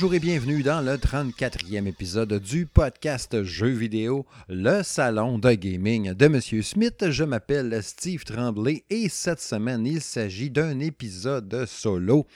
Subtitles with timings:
[0.00, 6.14] Bonjour et bienvenue dans le 34e épisode du podcast Jeux vidéo, le salon de gaming
[6.14, 7.10] de Monsieur Smith.
[7.10, 12.26] Je m'appelle Steve Tremblay et cette semaine, il s'agit d'un épisode solo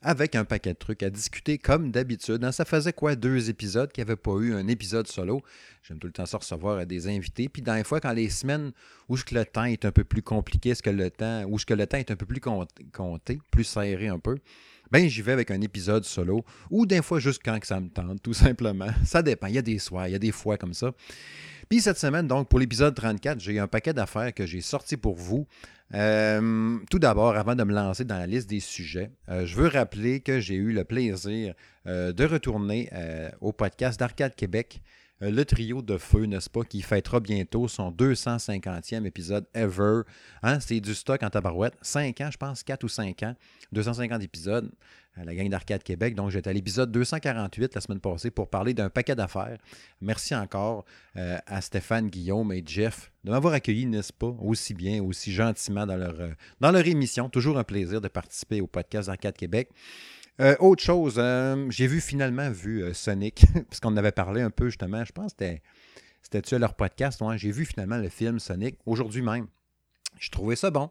[0.00, 2.48] avec un paquet de trucs à discuter comme d'habitude.
[2.52, 5.42] Ça faisait quoi deux épisodes qu'il n'y avait pas eu un épisode solo?
[5.82, 7.48] J'aime tout le temps ça recevoir des invités.
[7.48, 8.70] Puis dans les fois, quand les semaines
[9.08, 11.84] où le temps est un peu plus compliqué, ce que le temps, où que le
[11.84, 14.36] temps est un peu plus compté, plus serré un peu,
[14.92, 17.88] ben j'y vais avec un épisode solo ou des fois juste quand que ça me
[17.88, 18.88] tente, tout simplement.
[19.06, 19.46] Ça dépend.
[19.46, 20.92] Il y a des soirs, il y a des fois comme ça.
[21.70, 25.16] Puis cette semaine, donc, pour l'épisode 34, j'ai un paquet d'affaires que j'ai sorti pour
[25.16, 25.46] vous.
[25.94, 29.68] Euh, tout d'abord, avant de me lancer dans la liste des sujets, euh, je veux
[29.68, 31.54] rappeler que j'ai eu le plaisir
[31.86, 32.90] euh, de retourner
[33.40, 34.82] au podcast d'Arcade Québec
[35.30, 40.02] le trio de feu, n'est-ce pas, qui fêtera bientôt son 250e épisode ever.
[40.42, 41.74] Hein, c'est du stock en tabarouette.
[41.80, 43.34] 5 ans, je pense, 4 ou 5 ans.
[43.72, 44.70] 250 épisodes
[45.16, 46.14] à la gang d'Arcade Québec.
[46.14, 49.58] Donc, j'étais à l'épisode 248 la semaine passée pour parler d'un paquet d'affaires.
[50.00, 50.84] Merci encore
[51.16, 55.86] euh, à Stéphane, Guillaume et Jeff de m'avoir accueilli, n'est-ce pas, aussi bien, aussi gentiment
[55.86, 57.28] dans leur, euh, dans leur émission.
[57.28, 59.68] Toujours un plaisir de participer au podcast d'Arcade Québec.
[60.40, 64.50] Euh, autre chose, euh, j'ai vu finalement vu euh, Sonic, parce qu'on avait parlé un
[64.50, 65.44] peu justement, je pense que
[66.22, 69.46] c'était-tu à leur podcast, j'ai vu finalement le film Sonic aujourd'hui même.
[70.18, 70.90] Je trouvais ça bon.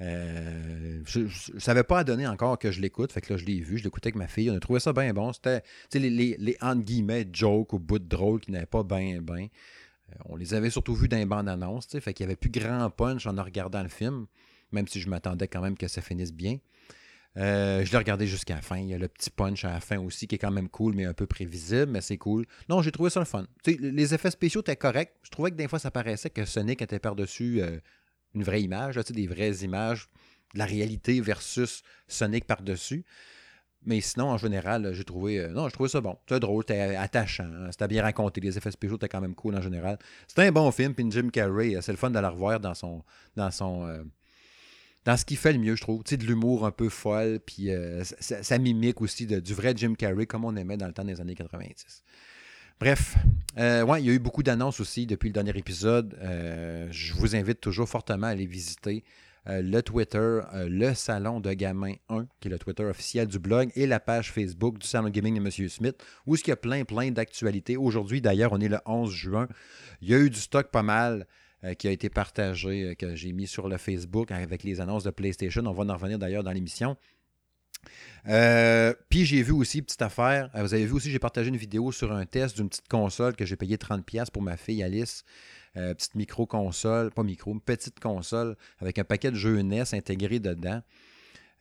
[0.00, 3.60] je ne savais pas à donner encore que je l'écoute, fait que là je l'ai
[3.60, 5.32] vu, je l'écoutais avec ma fille, on a trouvé ça bien bon.
[5.34, 9.20] C'était les, les, les entre guillemets jokes ou bouts de drôle qui n'avaient pas bien
[9.20, 9.48] bien.
[10.24, 12.88] on les avait surtout vus dans les bandes annonces, fait qu'il n'y avait plus grand
[12.88, 14.26] punch en regardant le film,
[14.70, 16.58] même si je m'attendais quand même que ça finisse bien.
[17.38, 18.76] Euh, je l'ai regardé jusqu'à la fin.
[18.78, 20.94] Il y a le petit punch à la fin aussi qui est quand même cool,
[20.94, 22.44] mais un peu prévisible, mais c'est cool.
[22.68, 23.46] Non, j'ai trouvé ça le fun.
[23.66, 25.14] les effets spéciaux étaient corrects.
[25.22, 27.78] Je trouvais que des fois, ça paraissait que Sonic était par-dessus euh,
[28.34, 30.08] une vraie image, des vraies images,
[30.54, 33.04] de la réalité versus Sonic par-dessus.
[33.84, 35.40] Mais sinon, en général, j'ai trouvé.
[35.40, 36.16] Euh, non, je trouvais ça bon.
[36.28, 37.50] C'était drôle, c'était attachant.
[37.52, 37.68] Hein.
[37.72, 38.40] c'était bien raconté.
[38.40, 39.98] Les effets spéciaux étaient quand même cool en général.
[40.28, 40.94] C'était un bon film.
[40.94, 43.02] Puis Jim Carrey, c'est le fun de la revoir dans son,
[43.34, 44.04] dans son,
[45.04, 46.02] dans ce qui fait le mieux, je trouve.
[46.04, 49.94] Tu sais, de l'humour un peu folle, puis euh, ça, mimique aussi du vrai Jim
[49.94, 52.02] Carrey, comme on aimait dans le temps des années 90.
[52.78, 53.16] Bref,
[53.58, 56.16] euh, ouais, il y a eu beaucoup d'annonces aussi depuis le dernier épisode.
[56.20, 59.04] Euh, je vous invite toujours fortement à aller visiter
[59.44, 63.88] le Twitter, le Salon de Gamin 1, qui est le Twitter officiel du blog, et
[63.88, 65.68] la page Facebook du Salon Gaming de M.
[65.68, 65.96] Smith,
[66.26, 67.76] où il y a plein, plein d'actualités.
[67.76, 69.48] Aujourd'hui, d'ailleurs, on est le 11 juin.
[70.00, 71.26] Il y a eu du stock pas mal.
[71.64, 75.04] Euh, qui a été partagé, euh, que j'ai mis sur le Facebook avec les annonces
[75.04, 75.62] de PlayStation.
[75.64, 76.96] On va en revenir d'ailleurs dans l'émission.
[78.26, 81.92] Euh, puis j'ai vu aussi, petite affaire, vous avez vu aussi, j'ai partagé une vidéo
[81.92, 85.24] sur un test d'une petite console que j'ai payé 30$ pour ma fille Alice.
[85.74, 90.82] petite micro-console, pas micro, petite console avec un paquet de jeux NES intégré dedans.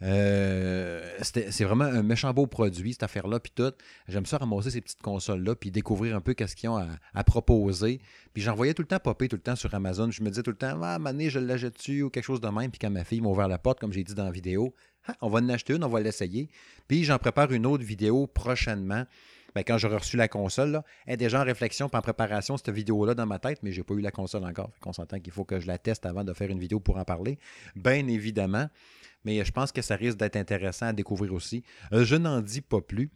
[0.04, 3.72] Euh, c'est vraiment un méchant beau produit, cette affaire-là, puis tout.
[4.08, 6.78] J'aime ça ramasser ces petites consoles-là, puis découvrir un peu qu'est-ce qu'ils ont
[7.14, 8.02] à, proposer.
[8.34, 10.10] Puis j'en voyais tout le temps popper tout le temps sur Amazon.
[10.10, 12.48] Je me disais tout le temps, ah, mané, je l'achète dessus ou quelque chose de
[12.48, 12.72] même.
[12.72, 14.74] Puis quand ma fille m'a ouvert la porte, comme j'ai dit dans la vidéo,
[15.08, 16.50] ah, on va en acheter une, on va l'essayer.
[16.88, 19.06] Puis j'en prépare une autre vidéo prochainement.
[19.56, 23.14] Ben, quand j'aurai reçu la console, est déjà en réflexion, pas en préparation, cette vidéo-là
[23.14, 24.72] dans ma tête, mais j'ai pas eu la console encore.
[24.86, 27.06] On s'entend qu'il faut que je la teste avant de faire une vidéo pour en
[27.06, 27.38] parler.
[27.76, 28.68] Bien évidemment
[29.26, 31.64] mais je pense que ça risque d'être intéressant à découvrir aussi.
[31.94, 33.12] Euh, je n'en dis pas plus.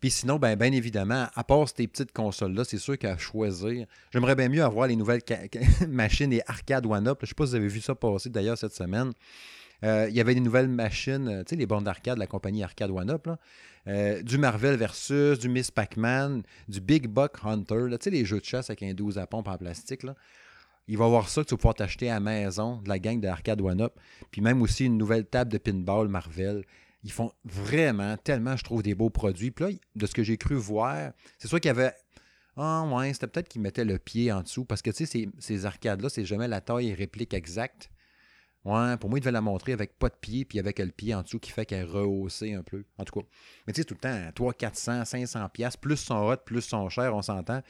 [0.00, 4.36] Puis sinon, bien ben évidemment, à part ces petites consoles-là, c'est sûr qu'à choisir, j'aimerais
[4.36, 5.22] bien mieux avoir les nouvelles
[5.88, 7.18] machines et arcade one-up.
[7.20, 9.12] Je ne sais pas si vous avez vu ça passer d'ailleurs cette semaine.
[9.84, 12.26] Euh, il y avait des nouvelles machines, euh, tu sais, les bandes d'arcade de la
[12.26, 13.28] compagnie Arcade One-Up,
[14.22, 18.44] du Marvel versus, du Miss Pac-Man, du Big Buck Hunter, tu sais, les jeux de
[18.44, 20.04] chasse avec un 12 à pompe en plastique.
[20.88, 23.20] Il va avoir ça que tu vas pouvoir t'acheter à la maison de la gang
[23.20, 23.92] de Arcade One Up.
[24.30, 26.64] Puis même aussi une nouvelle table de pinball Marvel.
[27.04, 29.50] Ils font vraiment, tellement, je trouve, des beaux produits.
[29.50, 31.92] Puis là, de ce que j'ai cru voir, c'est sûr qu'il y avait.
[32.56, 34.64] Ah, ouais, c'était peut-être qu'ils mettaient le pied en dessous.
[34.64, 37.90] Parce que, tu sais, ces, arcades-là, c'est jamais la taille et réplique exacte.
[38.64, 41.14] Ouais, pour moi, ils devaient la montrer avec pas de pied, puis avec le pied
[41.14, 42.84] en dessous qui fait qu'elle est un peu.
[42.98, 43.26] En tout cas.
[43.66, 46.88] Mais tu sais, tout le temps, 300, 400, 500 pièces plus son hot, plus son
[46.88, 47.62] cher, on s'entend.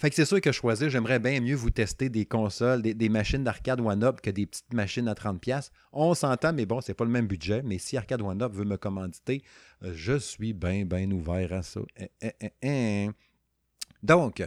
[0.00, 3.44] Fait que c'est sûr que choisir, j'aimerais bien mieux vous tester des consoles, des, machines
[3.44, 5.70] d'arcade One-Up que des petites machines à 30$.
[5.92, 7.60] On s'entend, mais bon, c'est pas le même budget.
[7.62, 9.42] Mais si Arcade One-Up veut me commanditer,
[9.82, 11.80] euh, je suis bien, bien ouvert à ça.
[11.98, 13.10] Eh, eh, eh,
[14.02, 14.42] Donc,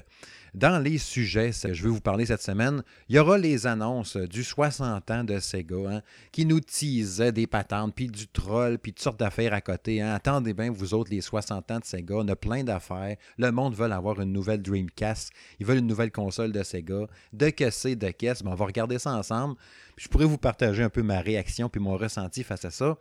[0.53, 4.43] Dans les sujets, je vais vous parler cette semaine, il y aura les annonces du
[4.43, 6.01] 60 ans de Sega hein,
[6.31, 9.99] qui nous teasaient des patentes, puis du troll, puis toutes sortes d'affaires à côté.
[9.99, 10.13] Hein.
[10.13, 13.17] Attendez bien, vous autres, les 60 ans de Sega, on a plein d'affaires.
[13.39, 17.07] Le monde veut avoir une nouvelle Dreamcast, ils veulent une nouvelle console de Sega.
[17.31, 19.55] De que de qu'est-ce, on va regarder ça ensemble.
[19.97, 22.99] je pourrais vous partager un peu ma réaction puis mon ressenti face à ça.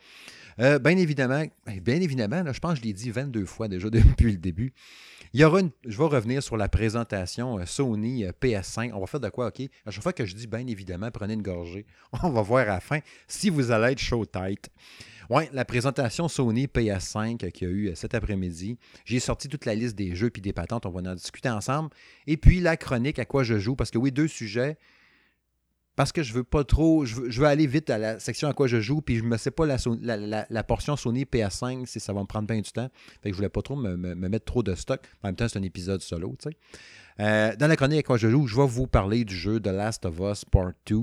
[0.58, 3.90] Euh, bien évidemment, ben, bien évidemment, je pense que je l'ai dit 22 fois déjà
[3.90, 4.72] depuis le début.
[5.34, 8.90] Il y aura une, je vais revenir sur la présentation euh, Sony euh, PS5.
[8.92, 9.62] On va faire de quoi, OK?
[9.86, 11.86] À chaque fois que je dis bien évidemment, prenez une gorgée.
[12.22, 14.68] On va voir à la fin si vous allez être chaud tight.
[15.30, 18.76] Oui, la présentation Sony PS5 qu'il y a eu cet après-midi.
[19.06, 20.84] J'ai sorti toute la liste des jeux puis des patentes.
[20.84, 21.88] On va en discuter ensemble.
[22.26, 23.74] Et puis la chronique à quoi je joue?
[23.74, 24.76] Parce que oui, deux sujets
[25.96, 27.04] parce que je veux pas trop.
[27.04, 29.50] Je veux, aller vite à la section à quoi je joue, puis je ne sais
[29.50, 32.90] pas la, portion Sony PS5 si ça va me prendre bien du temps.
[33.22, 35.00] Fait que je voulais pas trop me, mettre trop de stock.
[35.22, 36.56] En même temps, c'est un épisode solo, tu sais.
[37.20, 39.66] Euh, dans la chronique à quoi je joue, je vais vous parler du jeu The
[39.66, 41.02] Last of Us Part 2.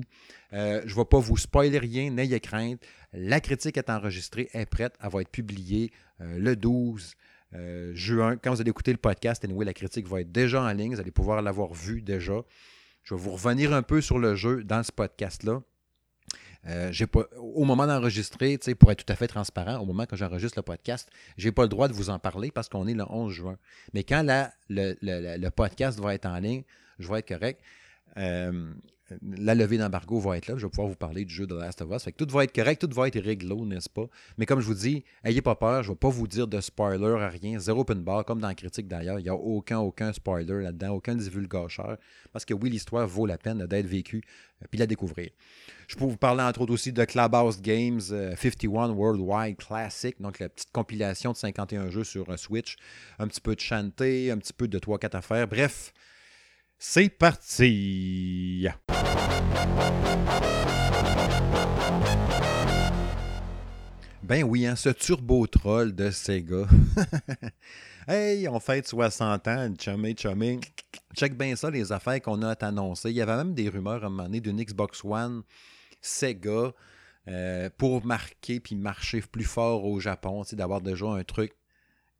[0.53, 2.81] Euh, je ne vais pas vous spoiler rien, n'ayez crainte.
[3.13, 7.15] La critique est enregistrée, est prête, elle va être publiée euh, le 12
[7.93, 8.37] juin.
[8.37, 10.99] Quand vous allez écouter le podcast, anyway, la critique va être déjà en ligne, vous
[10.99, 12.41] allez pouvoir l'avoir vue déjà.
[13.09, 15.63] Je vais vous revenir un peu sur le jeu dans ce podcast-là.
[16.67, 20.59] Euh, pas, au moment d'enregistrer, pour être tout à fait transparent, au moment que j'enregistre
[20.59, 23.03] le podcast, je n'ai pas le droit de vous en parler parce qu'on est le
[23.09, 23.57] 11 juin.
[23.95, 24.23] Mais quand
[24.69, 26.61] le, podcast va être en ligne,
[26.99, 27.59] je vais être correct.
[28.17, 28.71] Euh,
[29.21, 30.55] la levée d'embargo va être là.
[30.57, 32.07] Je vais pouvoir vous parler du jeu de Last of Us.
[32.17, 34.05] Tout va être correct, tout va être réglo, n'est-ce pas?
[34.37, 36.59] Mais comme je vous dis, ayez pas peur, je ne vais pas vous dire de
[36.61, 37.59] spoiler à rien.
[37.59, 39.19] Zéro open bar, comme dans la critique d'ailleurs.
[39.19, 41.97] Il n'y a aucun, aucun spoiler là-dedans, aucun divulgateur.
[42.31, 44.23] Parce que oui, l'histoire vaut la peine d'être vécue
[44.61, 45.29] et euh, la découvrir.
[45.87, 50.39] Je peux vous parler entre autres aussi de Clubhouse Games 51 euh, Worldwide Classic, donc
[50.39, 52.75] la petite compilation de 51 jeux sur un Switch.
[53.17, 55.47] Un petit peu de chanter, un petit peu de 3-4 affaires.
[55.47, 55.93] Bref,
[56.79, 58.67] c'est parti!
[64.23, 66.67] Ben oui, hein, ce turbo troll de Sega.
[68.07, 70.59] hey, on fête 60 ans, chummy, chummy.
[71.15, 73.09] Check bien ça, les affaires qu'on a annoncées.
[73.09, 75.43] Il y avait même des rumeurs à un moment donné d'une Xbox One
[76.01, 76.71] Sega
[77.27, 81.53] euh, pour marquer puis marcher plus fort au Japon, d'avoir déjà un truc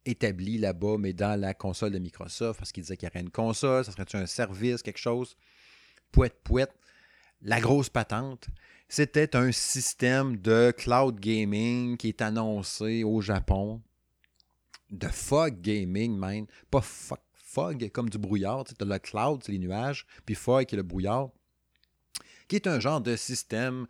[0.06, 3.30] établi là-bas, mais dans la console de Microsoft, parce qu'il disait qu'il y aurait une
[3.30, 5.36] console, ça serait un service, quelque chose?
[6.12, 6.74] Pouette, pouette.
[7.42, 8.48] La grosse patente,
[8.90, 13.82] c'était un système de cloud gaming qui est annoncé au Japon.
[14.90, 16.48] De fog gaming, man.
[16.72, 18.64] Pas fog, comme du brouillard.
[18.64, 21.30] Tu le cloud, c'est les nuages, puis fog, qui est le brouillard.
[22.48, 23.86] Qui est un genre de système,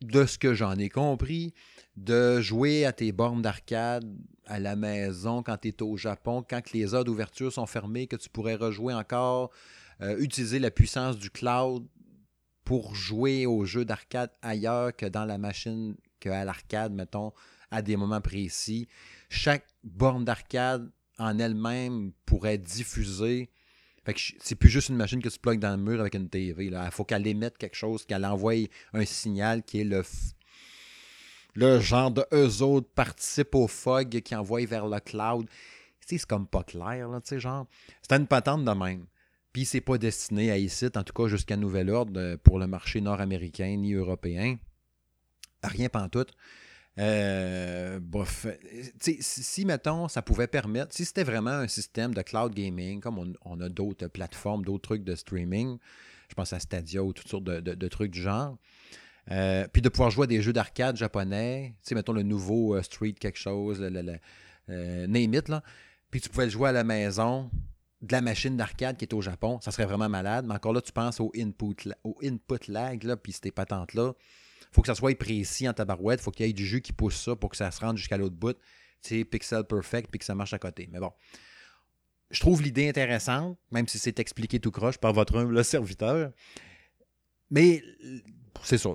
[0.00, 1.54] de ce que j'en ai compris,
[1.96, 4.04] de jouer à tes bornes d'arcade
[4.48, 8.16] à la maison quand tu es au Japon, quand les heures d'ouverture sont fermées, que
[8.16, 9.50] tu pourrais rejouer encore,
[10.00, 11.86] euh, utiliser la puissance du cloud
[12.64, 17.32] pour jouer aux jeux d'arcade ailleurs que dans la machine, qu'à l'arcade, mettons,
[17.70, 18.88] à des moments précis.
[19.28, 23.50] Chaque borne d'arcade en elle-même pourrait diffuser.
[24.40, 26.66] C'est plus juste une machine que tu plugues dans le mur avec une TV.
[26.66, 28.54] Il faut qu'elle émette quelque chose, qu'elle envoie
[28.94, 30.02] un signal qui est le,
[31.54, 35.46] le genre de eux autres participent au FOG qui envoie vers le cloud.
[36.06, 37.66] c'est comme pas clair, là, tu sais, genre.
[38.02, 39.06] C'est une patente de même.
[39.52, 42.66] Puis c'est pas destiné à ici, en tout cas jusqu'à nouvel ordre euh, pour le
[42.66, 44.56] marché nord-américain ni européen.
[45.62, 46.32] Rien pantoute.
[46.98, 48.46] Euh, bref,
[49.00, 53.60] si, mettons, ça pouvait permettre, si c'était vraiment un système de cloud gaming, comme on,
[53.60, 55.78] a d'autres plateformes, d'autres trucs de streaming,
[56.28, 58.58] je pense à Stadia ou toutes sortes de trucs du genre,
[59.30, 62.74] euh, puis de pouvoir jouer à des jeux d'arcade japonais, tu sais, mettons le nouveau
[62.74, 64.18] euh, Street quelque chose, le,
[64.70, 65.62] euh, Name It, là.
[66.10, 67.50] Puis tu pouvais le jouer à la maison
[68.00, 70.46] de la machine d'arcade qui est au Japon, ça serait vraiment malade.
[70.46, 74.14] Mais encore là, tu penses au input, au input lag, là, puis ces patentes-là.
[74.72, 77.20] faut que ça soit précis en tabarouette, faut qu'il y ait du jeu qui pousse
[77.20, 78.56] ça pour que ça se rende jusqu'à l'autre bout.
[79.02, 80.88] Tu sais, pixel perfect, puis que ça marche à côté.
[80.90, 81.12] Mais bon.
[82.30, 86.32] Je trouve l'idée intéressante, même si c'est expliqué tout croche par votre humble serviteur.
[87.50, 87.82] Mais
[88.62, 88.90] c'est ça.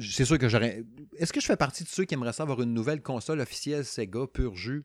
[0.00, 0.84] C'est sûr que j'aurais.
[1.16, 3.84] Est-ce que je fais partie de ceux qui aimeraient ça avoir une nouvelle console officielle
[3.84, 4.84] Sega pur jus?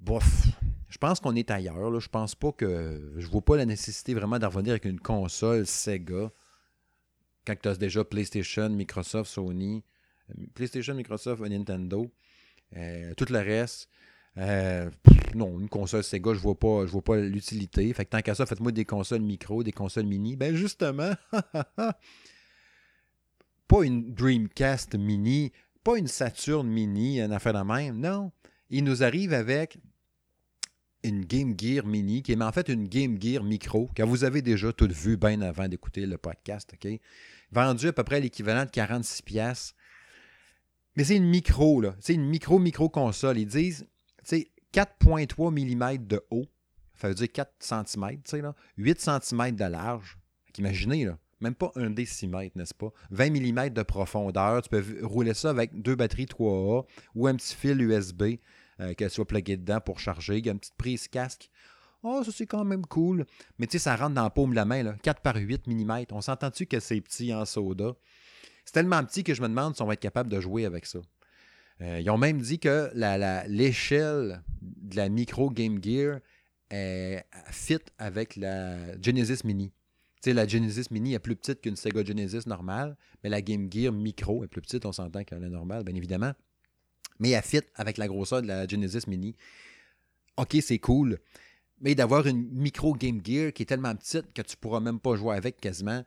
[0.00, 0.46] Bof.
[0.88, 1.90] Je pense qu'on est ailleurs.
[1.90, 1.98] Là.
[2.00, 3.12] Je pense pas que.
[3.16, 6.30] Je vois pas la nécessité vraiment d'en revenir avec une console Sega.
[7.46, 9.84] Quand tu as déjà PlayStation, Microsoft, Sony.
[10.54, 12.10] PlayStation, Microsoft, Nintendo.
[12.76, 13.88] Euh, tout le reste.
[14.38, 14.90] Euh,
[15.34, 17.92] non, une console Sega, je vois pas, je vois pas l'utilité.
[17.92, 20.36] Fait que tant qu'à ça, faites-moi des consoles micro, des consoles mini.
[20.36, 21.12] Ben justement,
[23.68, 25.52] pas une Dreamcast mini,
[25.84, 27.98] pas une Saturn mini, une affaire de même.
[27.98, 28.32] Non,
[28.70, 29.78] il nous arrive avec
[31.02, 34.42] une Game Gear Mini, qui est en fait une Game Gear Micro, que vous avez
[34.42, 36.74] déjà tout vu bien avant d'écouter le podcast?
[37.52, 39.74] Vendu à peu près l'équivalent de 46 pièces.
[40.96, 41.94] Mais c'est une micro, là.
[42.00, 43.38] C'est une micro-micro console.
[43.38, 43.86] Ils disent,
[44.26, 46.46] tu 4,3 mm de haut.
[46.94, 48.54] Ça veut dire 4 cm, tu sais, là.
[48.78, 50.18] 8 cm de large.
[50.58, 51.18] Imaginez, là.
[51.40, 52.90] Même pas un décimètre, n'est-ce pas?
[53.10, 54.62] 20 mm de profondeur.
[54.62, 58.36] Tu peux rouler ça avec deux batteries 3A ou un petit fil USB
[58.80, 60.38] euh, qu'elle soit pluguée dedans pour charger.
[60.38, 61.50] Il y a une petite prise casque.
[62.02, 63.26] Oh, ça c'est quand même cool.
[63.58, 65.66] Mais tu sais, ça rentre dans la paume de la main, là, 4 par 8
[65.66, 66.04] mm.
[66.12, 67.94] On s'entend-tu que c'est petit en soda?
[68.64, 70.86] C'est tellement petit que je me demande si on va être capable de jouer avec
[70.86, 71.00] ça.
[71.82, 72.90] Euh, ils ont même dit que
[73.48, 76.20] l'échelle de la micro Game Gear
[76.70, 79.72] est fit avec la Genesis Mini.
[80.26, 83.92] Sais, la Genesis Mini est plus petite qu'une Sega Genesis normale, mais la Game Gear
[83.92, 86.32] Micro est plus petite, on s'entend qu'elle est normale, bien évidemment.
[87.20, 89.36] Mais elle fit avec la grosseur de la Genesis Mini.
[90.36, 91.20] OK, c'est cool.
[91.80, 95.14] Mais d'avoir une micro Game Gear qui est tellement petite que tu pourras même pas
[95.14, 96.02] jouer avec quasiment,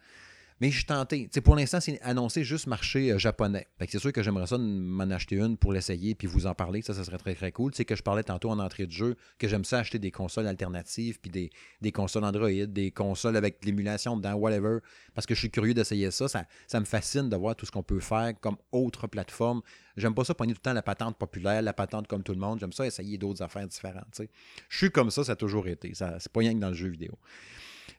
[0.60, 1.30] mais je suis tenté.
[1.44, 3.68] pour l'instant, c'est annoncé juste marché euh, japonais.
[3.88, 6.82] c'est sûr que j'aimerais ça m'en acheter une pour l'essayer puis vous en parler.
[6.82, 7.72] Ça, ça serait très, très cool.
[7.72, 10.48] Tu que je parlais tantôt en entrée de jeu que j'aime ça acheter des consoles
[10.48, 11.50] alternatives puis des,
[11.82, 14.80] des consoles Android, des consoles avec l'émulation dedans, whatever.
[15.14, 16.28] Parce que je suis curieux d'essayer ça.
[16.28, 16.46] ça.
[16.68, 19.62] Ça me fascine de voir tout ce qu'on peut faire comme autre plateforme.
[19.96, 22.40] J'aime pas ça prendre tout le temps la patente populaire, la patente comme tout le
[22.40, 22.60] monde.
[22.60, 24.22] J'aime ça essayer d'autres affaires différentes.
[24.70, 25.94] Je suis comme ça, ça a toujours été.
[25.94, 27.18] C'est pas rien que dans le jeu vidéo.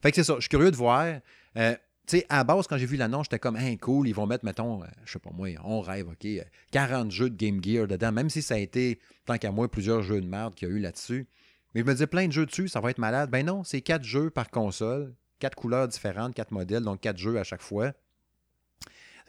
[0.03, 0.35] Fait que c'est ça.
[0.37, 1.21] Je suis curieux de voir.
[1.57, 1.75] Euh,
[2.11, 4.45] tu sais, à base, quand j'ai vu l'annonce, j'étais comme, hein, cool, ils vont mettre,
[4.45, 6.27] mettons, euh, je sais pas moi, on rêve, OK,
[6.73, 9.71] 40 euh, jeux de Game Gear dedans, même si ça a été, tant qu'à moi,
[9.71, 11.29] plusieurs jeux de merde qu'il y a eu là-dessus.
[11.75, 13.31] Mais je me disais, plein de jeux dessus, ça va être malade.
[13.31, 17.39] Ben non, c'est quatre jeux par console, quatre couleurs différentes, quatre modèles, donc quatre jeux
[17.39, 17.93] à chaque fois.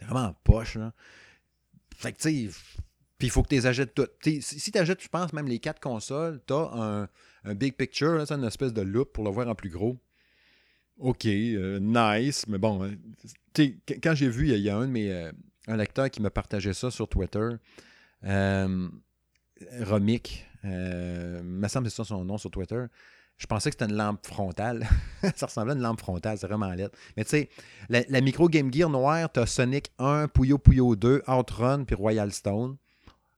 [0.00, 0.92] C'est vraiment poche, là.
[1.96, 2.58] Fait que, tu sais,
[3.22, 4.10] puis il faut que tu les achètes toutes.
[4.24, 7.08] si tu achètes, je pense, même les quatre consoles, tu as
[7.44, 9.96] un, big picture, c'est une espèce de loop pour le voir en plus gros.
[11.02, 13.66] OK, euh, nice, mais bon, euh,
[14.00, 15.32] quand j'ai vu, il y, a un de mes euh,
[15.66, 17.48] lecteur qui m'a partagé ça sur Twitter,
[19.80, 22.84] Romic, me semble que c'est ça son nom sur Twitter.
[23.36, 24.86] Je pensais que c'était une lampe frontale.
[25.34, 26.90] ça ressemblait à une lampe frontale, c'est vraiment laid.
[27.16, 27.48] Mais tu sais,
[27.88, 32.30] la, micro Game Gear noire, tu as Sonic 1, Puyo Puyo 2, Outrun puis Royal
[32.30, 32.76] Stone.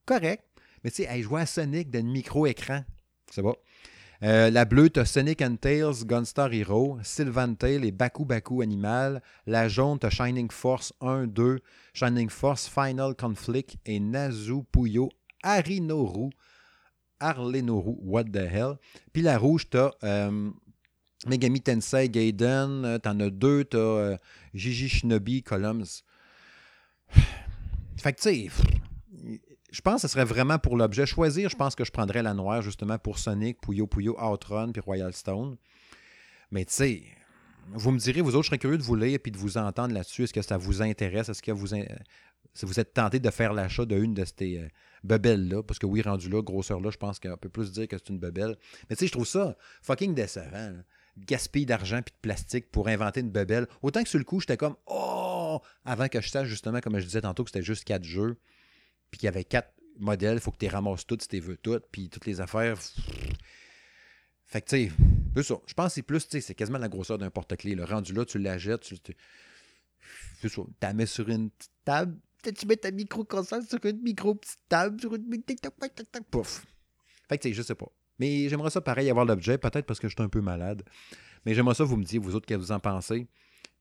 [0.05, 0.45] Correct.
[0.83, 2.85] Mais tu sais, elle jouait à Sonic d'un micro-écran.
[3.31, 3.57] C'est bon.
[4.23, 8.63] Euh, la bleue, tu as Sonic and Tails, Gunstar Hero, Sylvan Tail et Baku Baku
[8.63, 9.23] Animal.
[9.47, 11.59] La jaune, tu Shining Force 1, 2,
[11.93, 15.11] Shining Force Final Conflict et Nazu Puyo
[15.43, 16.31] Arinoru.
[17.21, 18.77] Arlenoru, what the hell.
[19.13, 20.51] Puis la rouge, tu euh,
[21.27, 23.79] Megami Tensei Gaiden, euh, tu en as deux, tu
[24.53, 26.03] Gigi Shinobi Columns.
[27.97, 28.51] Fait que tu
[29.75, 31.05] je pense que ce serait vraiment pour l'objet.
[31.05, 34.81] Choisir, je pense que je prendrais la noire justement pour Sonic, Puyo Puyo, Outrun puis
[34.81, 35.57] Royal Stone.
[36.53, 37.03] Mais tu sais,
[37.73, 39.93] vous me direz, vous autres, je serais curieux de vous lire et de vous entendre
[39.93, 40.23] là-dessus.
[40.23, 41.29] Est-ce que ça vous intéresse?
[41.29, 44.69] Est-ce que vous, êtes tenté de faire l'achat d'une de ces euh,
[45.03, 45.65] bebelles-là?
[45.65, 48.21] Parce que oui, rendu là, grosseur-là, je pense qu'on peut plus dire que c'est une
[48.21, 48.55] bebelle.
[48.89, 50.73] Mais tu sais, je trouve ça fucking décevant.
[51.19, 53.67] Gaspiller d'argent puis de plastique pour inventer une bebelle.
[53.83, 55.59] Autant que sur le coup, j'étais comme Oh!
[55.85, 58.39] Avant que je sache justement, comme je disais tantôt, que c'était juste quatre jeux
[59.15, 61.39] puis qu'il y avait quatre modèles, il faut que tu les ramasses toutes si tu
[61.39, 62.77] veux toutes, puis toutes les affaires.
[64.45, 64.89] Fait que, tu
[65.37, 65.55] sais, ça.
[65.69, 67.77] Je pense que c'est plus, tu sais, c'est quasiment la grosseur d'un porte-clés.
[67.77, 69.17] Le rendu là, tu la jettes, tu.
[70.83, 72.19] La mets sur une petite table.
[72.43, 75.29] Tu mets ta micro-console sur une micro-petite table, sur une.
[76.29, 76.67] Pouf.
[77.29, 77.93] Fait que, tu sais, je sais pas.
[78.19, 80.83] Mais j'aimerais ça pareil avoir l'objet, peut-être parce que je suis un peu malade.
[81.47, 83.29] Mais j'aimerais ça vous me dire, vous autres, qu'est-ce que vous en pensez.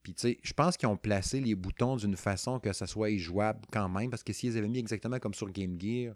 [0.04, 3.18] Puis, tu sais, je pense qu'ils ont placé les boutons d'une façon que ça soit
[3.18, 6.14] jouable quand même, parce que s'ils avaient mis exactement comme sur Game Gear,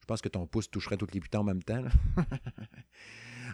[0.00, 1.84] je pense que ton pouce toucherait tous les boutons en même temps.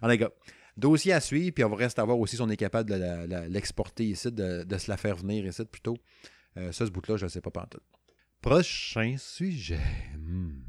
[0.02, 0.30] en les gars,
[0.76, 3.48] dossier à suivre, puis on va rester à voir aussi si on est capable de
[3.48, 5.98] l'exporter ici, de, se la faire venir ici plutôt.
[6.56, 7.80] Euh, ça, ce bout-là, je ne sais pas tout.
[8.40, 9.80] Prochain sujet.
[10.16, 10.62] Hmm.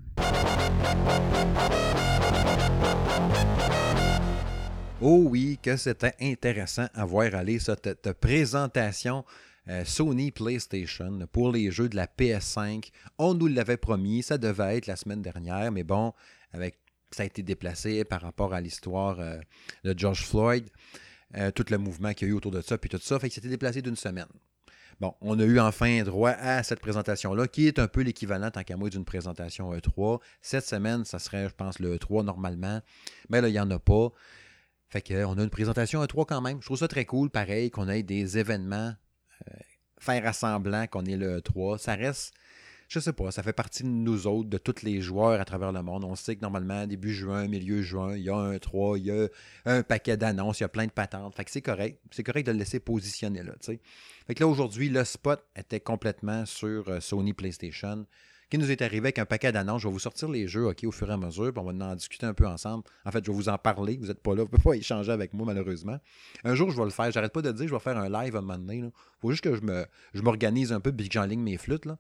[5.01, 9.25] Oh oui, que c'était intéressant à voir aller cette, présentation
[9.67, 12.91] euh, Sony PlayStation pour les jeux de la PS5.
[13.17, 16.13] On nous l'avait promis, ça devait être la semaine dernière, mais bon,
[16.53, 16.79] avec
[17.11, 19.37] ça a été déplacé par rapport à l'histoire euh,
[19.83, 20.69] de George Floyd,
[21.35, 23.27] euh, tout le mouvement qu'il y a eu autour de ça, puis tout ça, fait
[23.27, 24.27] que c'était déplacé d'une semaine.
[25.01, 28.63] Bon, on a eu enfin droit à cette présentation-là, qui est un peu l'équivalent, tant
[28.63, 30.21] qu'à moi, d'une présentation E3.
[30.41, 32.81] Cette semaine, ça serait, je pense, le E3 normalement,
[33.27, 34.13] mais là, il n'y en a pas.
[34.89, 36.61] Fait qu'on a une présentation à 3 quand même.
[36.61, 38.93] Je trouve ça très cool, pareil, qu'on ait des événements,
[39.47, 39.53] euh,
[39.99, 41.77] faire assemblant qu'on ait le 3.
[41.79, 42.33] Ça reste.
[42.87, 45.71] je sais pas, ça fait partie de nous autres, de tous les joueurs à travers
[45.71, 46.03] le monde.
[46.03, 49.11] On sait que normalement, début juin, milieu juin, il y a un 3, il y
[49.11, 49.27] a
[49.65, 51.35] un paquet d'annonces, il y a plein de patentes.
[51.35, 51.99] Fait que c'est correct.
[52.11, 53.81] C'est correct de le laisser positionner là, tu sais.
[54.27, 58.05] Fait que là, aujourd'hui, le spot était complètement sur euh, Sony PlayStation
[58.49, 59.81] qui nous est arrivé avec un paquet d'annonces.
[59.81, 61.95] Je vais vous sortir les jeux OK, au fur et à mesure, on va en
[61.95, 62.83] discuter un peu ensemble.
[63.05, 63.97] En fait, je vais vous en parler.
[63.97, 65.99] Vous n'êtes pas là, vous ne pouvez pas échanger avec moi, malheureusement.
[66.43, 67.11] Un jour, je vais le faire.
[67.11, 68.77] J'arrête pas de dire je vais faire un live à un moment donné.
[68.77, 71.85] Il faut juste que je, m'organise un peu puis que j'enligne mes flûtes.
[71.85, 71.97] Là.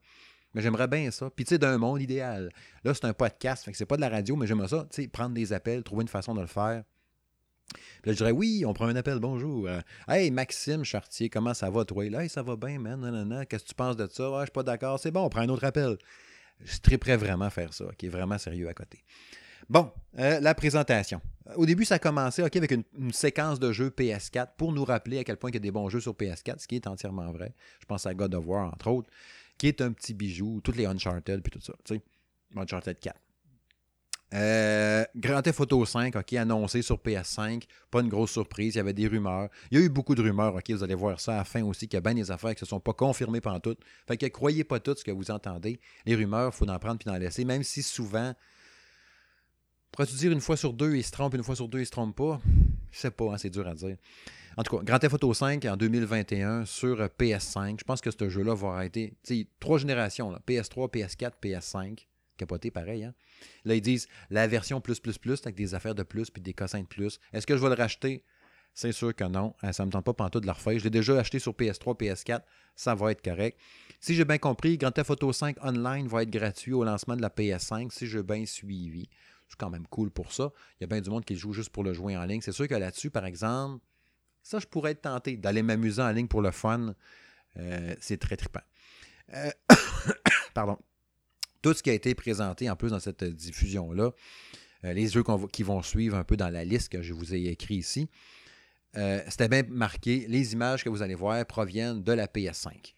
[0.53, 1.29] Mais j'aimerais bien ça.
[1.29, 2.51] Puis, tu sais, d'un monde idéal.
[2.83, 5.01] Là, c'est un podcast, fait que c'est pas de la radio, mais j'aimerais ça, tu
[5.01, 6.83] sais, prendre des appels, trouver une façon de le faire.
[7.73, 9.67] Puis là, je dirais, oui, on prend un appel, bonjour.
[9.67, 12.09] Euh, hey, Maxime Chartier, comment ça va, toi?
[12.09, 14.29] Là, hey, ça va bien, man, Qu'est-ce que tu penses de ça?
[14.29, 15.97] Ouais, je suis pas d'accord, c'est bon, on prend un autre appel.
[16.61, 19.03] Je prêt vraiment à faire ça, qui est vraiment sérieux à côté.
[19.69, 21.21] Bon, euh, la présentation.
[21.55, 25.19] Au début, ça a commencé ok, avec une, séquence de jeux PS4 pour nous rappeler
[25.19, 27.31] à quel point il y a des bons jeux sur PS4, ce qui est entièrement
[27.31, 27.53] vrai.
[27.79, 29.09] Je pense à God of War, entre autres,
[29.57, 31.73] qui est un petit bijou, toutes les Uncharted, puis tout ça.
[31.83, 32.01] Tu sais,
[32.55, 33.15] Uncharted 4.
[34.35, 37.63] Euh, Grand Theft Auto 5, OK, annoncé sur PS5.
[37.89, 38.75] Pas une grosse surprise.
[38.75, 39.49] Il y avait des rumeurs.
[39.71, 40.69] Il y a eu beaucoup de rumeurs, OK.
[40.71, 42.65] Vous allez voir ça à fin aussi, qu'il y a bien des affaires qui ne
[42.65, 43.79] se sont pas confirmées pendant toutes.
[44.07, 45.79] Fait que croyez pas tout ce que vous entendez.
[46.05, 47.45] Les rumeurs, il faut en prendre puis en laisser.
[47.45, 48.33] Même si souvent,
[49.91, 51.91] pourrais-tu dire une fois sur deux, ils se trompent, une fois sur deux, ne se
[51.91, 52.41] trompent pas?
[52.91, 53.95] Je sais pas, hein, c'est dur à dire.
[54.57, 57.79] En tout cas, Grand Theft Auto 5 en 2021 sur PS5.
[57.79, 59.13] Je pense que ce jeu-là va arrêter.
[59.59, 62.05] trois générations, PS3, PS4, PS5
[62.37, 63.03] capoté pareil.
[63.03, 63.13] Hein?
[63.63, 66.53] Là, ils disent la version plus, plus, plus, avec des affaires de plus puis des
[66.53, 67.19] cossins de plus.
[67.33, 68.23] Est-ce que je vais le racheter?
[68.73, 69.55] C'est sûr que non.
[69.63, 70.77] Hein, ça ne me tente pas pantoute de le refaire.
[70.77, 72.41] Je l'ai déjà acheté sur PS3, PS4.
[72.75, 73.57] Ça va être correct.
[74.01, 77.21] Si j'ai bien compris, Grand Theft Auto 5 Online va être gratuit au lancement de
[77.21, 79.07] la PS5 si j'ai bien suivi.
[79.47, 80.51] C'est quand même cool pour ça.
[80.73, 82.41] Il y a bien du monde qui joue juste pour le jouer en ligne.
[82.41, 83.81] C'est sûr que là-dessus, par exemple,
[84.43, 86.95] ça, je pourrais être tenté d'aller m'amuser en ligne pour le fun.
[87.57, 88.59] Euh, c'est très trippant.
[89.33, 89.49] Euh,
[90.53, 90.77] pardon
[91.65, 94.11] tout ce qui a été présenté en plus dans cette diffusion-là,
[94.83, 97.47] euh, les jeux qui vont suivre un peu dans la liste que je vous ai
[97.47, 98.07] écrit ici,
[98.97, 102.93] euh, c'était bien marqué, les images que vous allez voir proviennent de la PS5.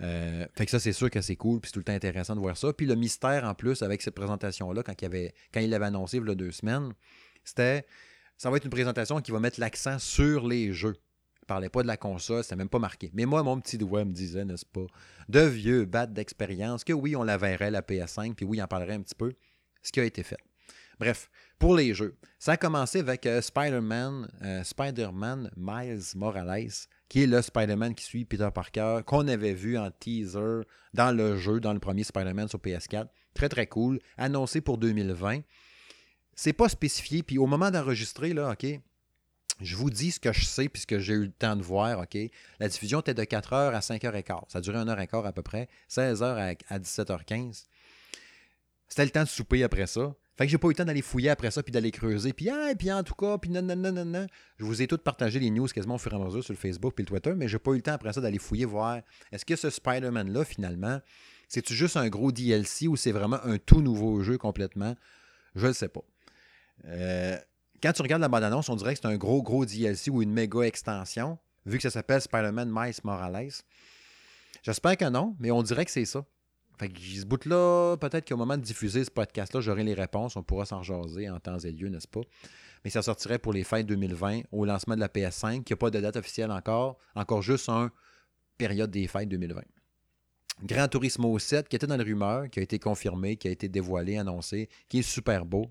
[0.00, 2.34] Euh, fait que ça, c'est sûr que c'est cool, puis c'est tout le temps intéressant
[2.34, 2.72] de voir ça.
[2.72, 6.26] Puis le mystère en plus avec cette présentation-là, quand, il quand il l'avait annoncé il
[6.26, 6.94] y a deux semaines,
[7.44, 7.84] c'était
[8.38, 10.96] ça va être une présentation qui va mettre l'accent sur les jeux
[11.48, 13.10] parlait pas de la console, c'était même pas marqué.
[13.14, 14.86] Mais moi, mon petit doigt me disait, n'est-ce pas,
[15.28, 18.68] de vieux battes d'expérience, que oui, on la verrait, la PS5, puis oui, on en
[18.68, 19.32] parlerait un petit peu,
[19.82, 20.38] ce qui a été fait.
[21.00, 26.70] Bref, pour les jeux, ça a commencé avec euh, Spider-Man, euh, Spider-Man Miles Morales,
[27.08, 30.62] qui est le Spider-Man qui suit Peter Parker, qu'on avait vu en teaser
[30.94, 33.06] dans le jeu, dans le premier Spider-Man sur PS4.
[33.34, 34.00] Très, très cool.
[34.16, 35.40] Annoncé pour 2020.
[36.34, 38.66] C'est pas spécifié, puis au moment d'enregistrer, là, OK,
[39.60, 42.16] je vous dis ce que je sais puisque j'ai eu le temps de voir, OK?
[42.60, 44.42] La diffusion était de 4h à 5h15.
[44.48, 47.64] Ça duré 1h15 à peu près, 16h à, 17h15.
[48.88, 50.14] C'était le temps de souper après ça.
[50.36, 52.48] Fait que j'ai pas eu le temps d'aller fouiller après ça, puis d'aller creuser, puis
[52.48, 54.26] ah, puis en tout cas, puis non, non, non, non.
[54.56, 56.94] Je vous ai toutes partagé les news quasiment au fur et à mesure sur Facebook
[56.94, 59.00] puis le Twitter, mais j'ai pas eu le temps après ça d'aller fouiller, voir
[59.32, 61.00] est-ce que ce Spider-Man-là, finalement,
[61.48, 64.94] c'est-tu juste un gros DLC ou c'est vraiment un tout nouveau jeu complètement?
[65.56, 66.04] Je ne sais pas.
[66.84, 67.36] Euh,
[67.82, 70.32] quand tu regardes la bande-annonce, on dirait que c'est un gros, gros DLC ou une
[70.32, 73.52] méga extension, vu que ça s'appelle Spider-Man Miles Morales.
[74.62, 76.24] J'espère que non, mais on dirait que c'est ça.
[76.78, 80.36] Fait que ce bout-là, peut-être qu'au moment de diffuser ce podcast-là, j'aurai les réponses.
[80.36, 82.20] On pourra s'en jaser en temps et lieu, n'est-ce pas?
[82.84, 85.90] Mais ça sortirait pour les fêtes 2020 au lancement de la PS5, qui n'a pas
[85.90, 87.90] de date officielle encore, encore juste un
[88.56, 89.62] période des fêtes 2020.
[90.64, 93.68] Grand Turismo 7, qui était dans les rumeurs, qui a été confirmé, qui a été
[93.68, 95.70] dévoilé, annoncé, qui est super beau.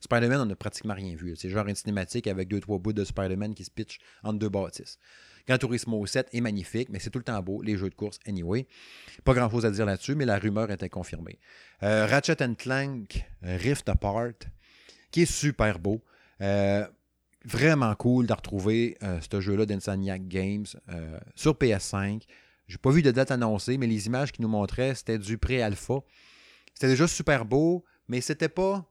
[0.00, 1.34] Spider-Man, on n'a pratiquement rien vu.
[1.36, 4.48] C'est genre une cinématique avec deux, trois bouts de Spider-Man qui se pitch entre deux
[4.48, 4.98] bâtisses.
[5.46, 8.18] Gran Turismo 7 est magnifique, mais c'est tout le temps beau, les jeux de course,
[8.26, 8.66] anyway.
[9.24, 11.38] Pas grand chose à dire là-dessus, mais la rumeur était confirmée.
[11.84, 14.34] Euh, Ratchet Clank Rift Apart,
[15.12, 16.02] qui est super beau.
[16.40, 16.84] Euh,
[17.44, 20.66] vraiment cool de retrouver euh, ce jeu-là d'Insaniac Games
[21.36, 22.22] sur PS5.
[22.68, 26.00] J'ai pas vu de date annoncée, mais les images qu'ils nous montraient, c'était du pré-alpha.
[26.74, 28.84] C'était déjà super beau, mais c'était pas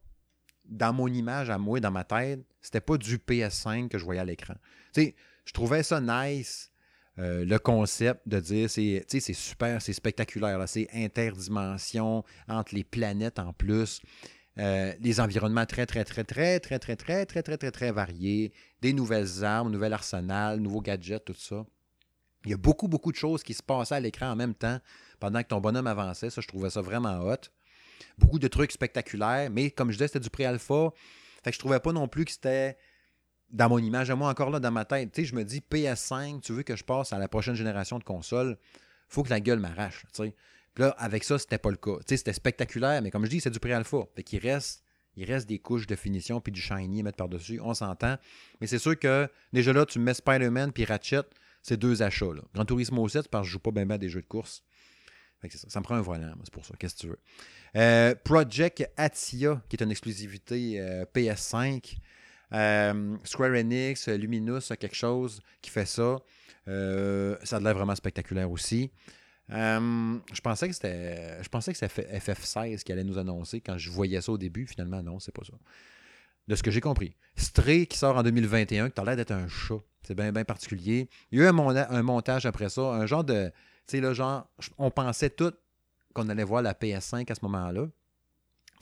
[0.65, 4.21] dans mon image à moi, dans ma tête, c'était pas du PS5 que je voyais
[4.21, 4.55] à l'écran.
[4.95, 6.71] Je trouvais ça nice,
[7.19, 13.53] euh, le concept de dire, c'est, super, c'est spectaculaire, c'est interdimension entre les planètes en
[13.53, 14.01] plus.
[14.57, 18.53] Euh, les environnements très, très, très, très, très, très, très, très, très, très, très variés,
[18.81, 21.65] des nouvelles armes, nouvel arsenal, nouveaux gadgets, tout ça.
[22.45, 24.79] Il y a beaucoup, beaucoup de choses qui se passaient à l'écran en même temps
[25.19, 26.29] pendant que ton bonhomme avançait.
[26.29, 27.49] Ça, je trouvais ça vraiment hot.
[28.17, 30.91] Beaucoup de trucs spectaculaires, mais comme je disais, c'était du pré-alpha.
[31.43, 32.77] Fait que je trouvais pas non plus que c'était
[33.49, 35.11] dans mon image, à moi encore là dans ma tête.
[35.11, 37.99] Tu sais, je me dis PS5, tu veux que je passe à la prochaine génération
[37.99, 38.57] de consoles,
[39.07, 40.05] faut que la gueule m'arrache.
[40.13, 40.33] Tu sais.
[40.77, 41.97] là, avec ça, c'était pas le cas.
[42.05, 43.99] C'était spectaculaire, mais comme je dis, c'est du pré-alpha.
[44.15, 44.83] Fait qu'il reste,
[45.15, 47.59] il reste des couches de finition puis du shiny à mettre par-dessus.
[47.61, 48.17] On s'entend.
[48.59, 51.23] Mais c'est sûr que déjà là, tu mets Spider-Man puis Ratchet,
[51.65, 52.25] c'est deux achats.
[52.25, 52.41] Là.
[52.53, 54.63] Gran Turismo 7, parce que je joue pas bien bien des jeux de course.
[55.49, 55.67] ça.
[55.67, 56.75] ça me prend un volant, c'est pour ça.
[56.77, 57.19] Qu'est-ce que tu veux?
[57.75, 61.97] Euh, Project Atia, qui est une exclusivité euh, PS5.
[62.53, 66.19] Euh, Square Enix, Luminous, quelque chose qui fait ça.
[66.67, 68.91] ça a l'air vraiment spectaculaire aussi.
[69.49, 71.41] je pensais que c'était.
[71.41, 74.67] Je pensais que c'était FF16 qui allait nous annoncer quand je voyais ça au début.
[74.67, 75.53] Finalement, non, c'est pas ça.
[76.47, 77.15] De ce que j'ai compris.
[77.35, 79.81] Stray qui sort en 2021, qui a l'air d'être un chat.
[80.05, 81.09] C'est bien, bien particulier.
[81.31, 83.51] Il y a eu un, montage après ça, un genre de.
[83.87, 85.53] Tu sais, là, genre, on pensait tout
[86.13, 87.87] qu'on allait voir la PS5 à ce moment-là.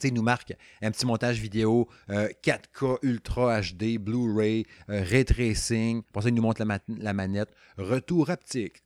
[0.00, 5.24] sais, il nous marque un petit montage vidéo 4K euh, Ultra HD, Blu-ray, euh, Ray
[5.24, 6.02] Tracing.
[6.02, 7.50] Pour ça, il nous montre la, manette.
[7.78, 8.82] Retour haptique.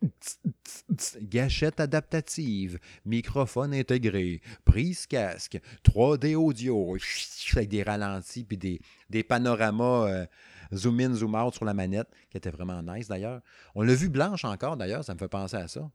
[1.22, 2.79] Gâchette adaptative.
[3.07, 4.42] Microphone intégré.
[4.64, 5.59] Prise casque.
[5.83, 6.96] 3D audio.
[7.57, 10.27] Avec des ralentis puis des, des panoramas euh,
[10.74, 13.40] zoom in, zoom out sur la manette, qui était vraiment nice d'ailleurs.
[13.74, 15.90] On l'a vu blanche encore d'ailleurs, ça me fait penser à ça.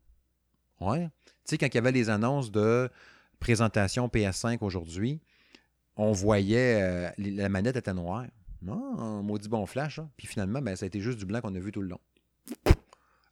[0.80, 1.10] Ouais.
[1.26, 2.90] Tu sais, quand il y avait les annonces de
[3.40, 5.22] présentation PS5 aujourd'hui,
[5.96, 8.26] on voyait euh, la manette était noire.
[8.62, 10.00] Non, maudit bon flash.
[10.00, 10.10] Hein.
[10.16, 12.00] Puis finalement, ben, ça a été juste du blanc qu'on a vu tout le long.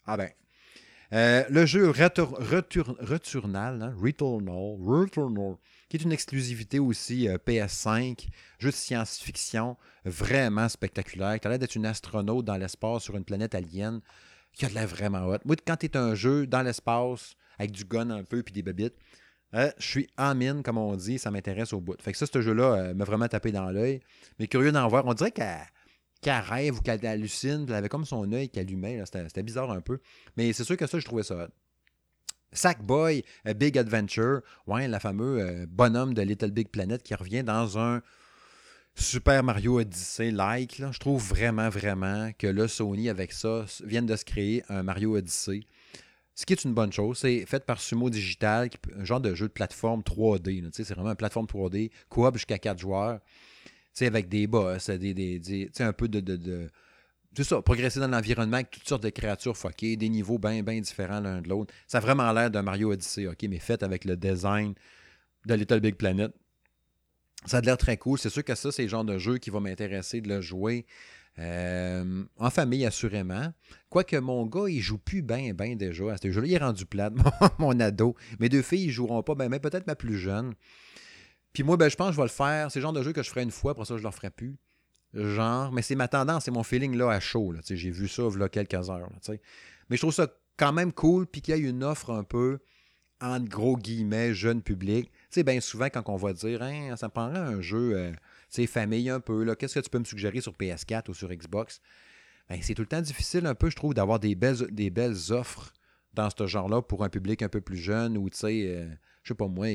[0.06, 0.30] Ah ben.
[1.14, 5.58] Euh, le jeu Returnal, hein, Returnal,
[5.92, 8.28] qui est une exclusivité aussi euh, PS5,
[8.60, 9.76] jeu de science-fiction
[10.06, 14.00] vraiment spectaculaire, qui a l'air d'être une astronaute dans l'espace sur une planète alien,
[14.54, 15.40] qui a de l'air vraiment hot.
[15.44, 18.64] Moi, quand tu es un jeu dans l'espace, avec du gun un peu puis des
[18.64, 18.96] babites.
[19.54, 22.02] Euh, je suis en mine, comme on dit, ça m'intéresse au bout.
[22.02, 24.00] Fait que ça, ce jeu-là euh, m'a vraiment tapé dans l'œil.
[24.40, 25.06] Mais curieux d'en voir.
[25.06, 27.66] On dirait qu'elle rêve ou qu'elle hallucine.
[27.68, 29.04] Elle avait comme son œil qui allumait.
[29.06, 30.00] C'était bizarre un peu.
[30.38, 31.50] Mais c'est sûr que ça, je trouvais ça
[32.54, 33.24] Sackboy,
[33.56, 34.42] Big Adventure.
[34.68, 38.02] Ouais, la fameux bonhomme de Little Big Planet qui revient dans un
[38.96, 40.84] Super Mario Odyssey-like.
[40.92, 45.16] Je trouve vraiment, vraiment que là, Sony, avec ça, viennent de se créer un Mario
[45.16, 45.66] Odyssey
[46.42, 47.20] ce qui est une bonne chose.
[47.20, 50.70] C'est fait par Sumo Digital, un genre de jeu de plateforme 3D.
[50.72, 53.20] C'est vraiment une plateforme 3D, coop jusqu'à 4 joueurs.
[54.02, 56.70] avec des boss, des, des, un peu de,
[57.36, 60.80] tout ça, progresser dans l'environnement avec toutes sortes de créatures fuckées, des niveaux bien bien
[60.82, 61.74] différents l'un de l'autre.
[61.88, 64.74] Ça a vraiment l'air d'un Mario Odyssey, ok, mais fait avec le design
[65.46, 66.32] de Little Big Planet.
[67.46, 68.20] Ça a l'air très cool.
[68.20, 70.86] C'est sûr que ça, c'est le genre de jeu qui va m'intéresser de le jouer.
[71.40, 73.54] Euh, en famille, assurément.
[73.90, 76.14] Quoique mon gars, il joue plus bien, bien déjà.
[76.14, 77.14] À ce jeu-là, il est rendu plate,
[77.60, 78.16] mon, ado.
[78.40, 80.54] Mes deux filles, ils joueront pas, ben, mais peut-être ma plus jeune.
[81.54, 82.70] Puis moi, ben, je pense que je vais le faire.
[82.72, 84.12] C'est le genre de jeu que je ferai une fois, pour ça, je ne le
[84.12, 84.58] ferai plus.
[85.14, 87.54] Genre, mais c'est ma tendance, c'est mon feeling là à chaud.
[87.70, 89.10] J'ai vu ça a quelques heures.
[89.90, 92.60] mais je trouve ça quand même cool, puis qu'il y ait une offre un peu,
[93.20, 95.12] entre gros guillemets, jeune public.
[95.12, 97.96] Tu sais, bien souvent, quand on va dire, hein, ça me prendrait un jeu.
[97.96, 98.12] Euh,
[98.52, 99.56] sais, famille un peu.
[99.56, 101.82] Qu'est-ce que tu peux me suggérer sur PS4 ou sur Xbox?
[102.50, 105.74] Ben, c'est tout le temps difficile un peu, je trouve, d'avoir des belles, offres
[106.14, 108.90] dans ce genre-là pour un public un peu plus jeune ou, tu sais, euh,
[109.24, 109.68] je sais pas moi,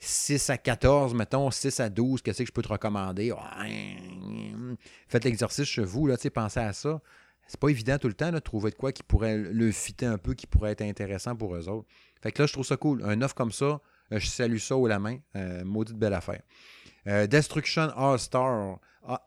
[0.00, 3.34] 6 à 14, mettons, 6 à 12, qu'est-ce que je peux te recommander?
[5.08, 7.00] Faites l'exercice chez vous, là, pensez à ça.
[7.46, 10.18] C'est pas évident tout le temps de trouver de quoi qui pourrait le fitter un
[10.18, 11.86] peu, qui pourrait être intéressant pour eux autres.
[12.22, 13.02] Fait que là, je trouve ça cool.
[13.04, 13.80] Un offre comme ça,
[14.12, 15.18] euh, je salue ça haut la main.
[15.36, 16.42] Euh, maudite belle affaire.
[17.08, 18.78] Euh, Destruction All-Star.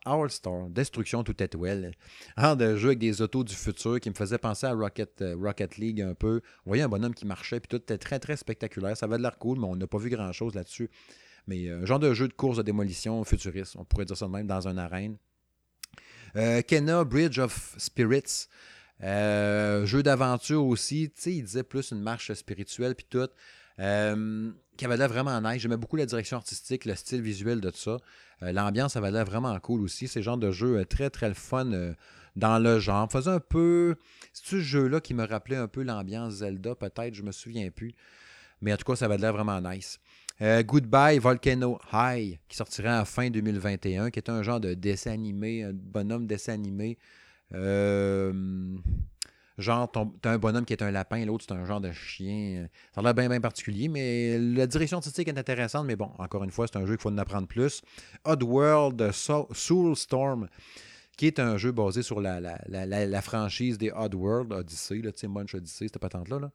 [0.04, 0.68] All-Star.
[0.70, 1.92] Destruction tout est well.
[2.36, 5.36] Un de jeu avec des autos du futur qui me faisait penser à Rocket, euh,
[5.36, 6.40] Rocket League un peu.
[6.64, 8.96] On voyait un bonhomme qui marchait, puis tout était très, très spectaculaire.
[8.96, 10.90] Ça avait de l'air cool, mais on n'a pas vu grand-chose là-dessus.
[11.46, 14.30] Mais euh, genre de jeu de course de démolition futuriste, on pourrait dire ça de
[14.30, 15.16] même, dans une arène.
[16.66, 18.48] Kenna Bridge of Spirits.
[19.00, 23.28] jeu d'aventure aussi, tu sais, il disait plus une marche spirituelle puis tout
[24.76, 25.62] qui avait l'air vraiment nice.
[25.62, 27.96] J'aimais beaucoup la direction artistique, le style visuel de tout ça.
[28.42, 30.08] Euh, l'ambiance avait l'air vraiment cool aussi.
[30.08, 31.94] C'est le genre de jeu euh, très, très le fun euh,
[32.36, 33.10] dans le genre.
[33.10, 33.96] Faisait un peu.
[34.32, 37.94] C'est ce jeu-là qui me rappelait un peu l'ambiance Zelda, peut-être, je me souviens plus.
[38.60, 40.00] Mais en tout cas, ça avait l'air vraiment nice.
[40.40, 45.62] Goodbye Volcano High, qui sortirait en fin 2021, qui est un genre de dessin animé,
[45.62, 46.98] un bonhomme dessin animé.
[49.56, 49.90] Genre,
[50.20, 52.68] t'as un bonhomme qui est un lapin, l'autre c'est un genre de chien.
[52.92, 55.86] Ça a l'air bien, particulier, mais la direction artistique est intéressante.
[55.86, 57.82] Mais bon, encore une fois, c'est un jeu qu'il faut en apprendre plus.
[58.24, 60.48] Oddworld Soulstorm,
[61.16, 65.98] qui est un jeu basé sur la, franchise des Oddworld Odyssey, là, Munch Odyssey, cette
[65.98, 66.40] patente-là.
[66.40, 66.50] Là.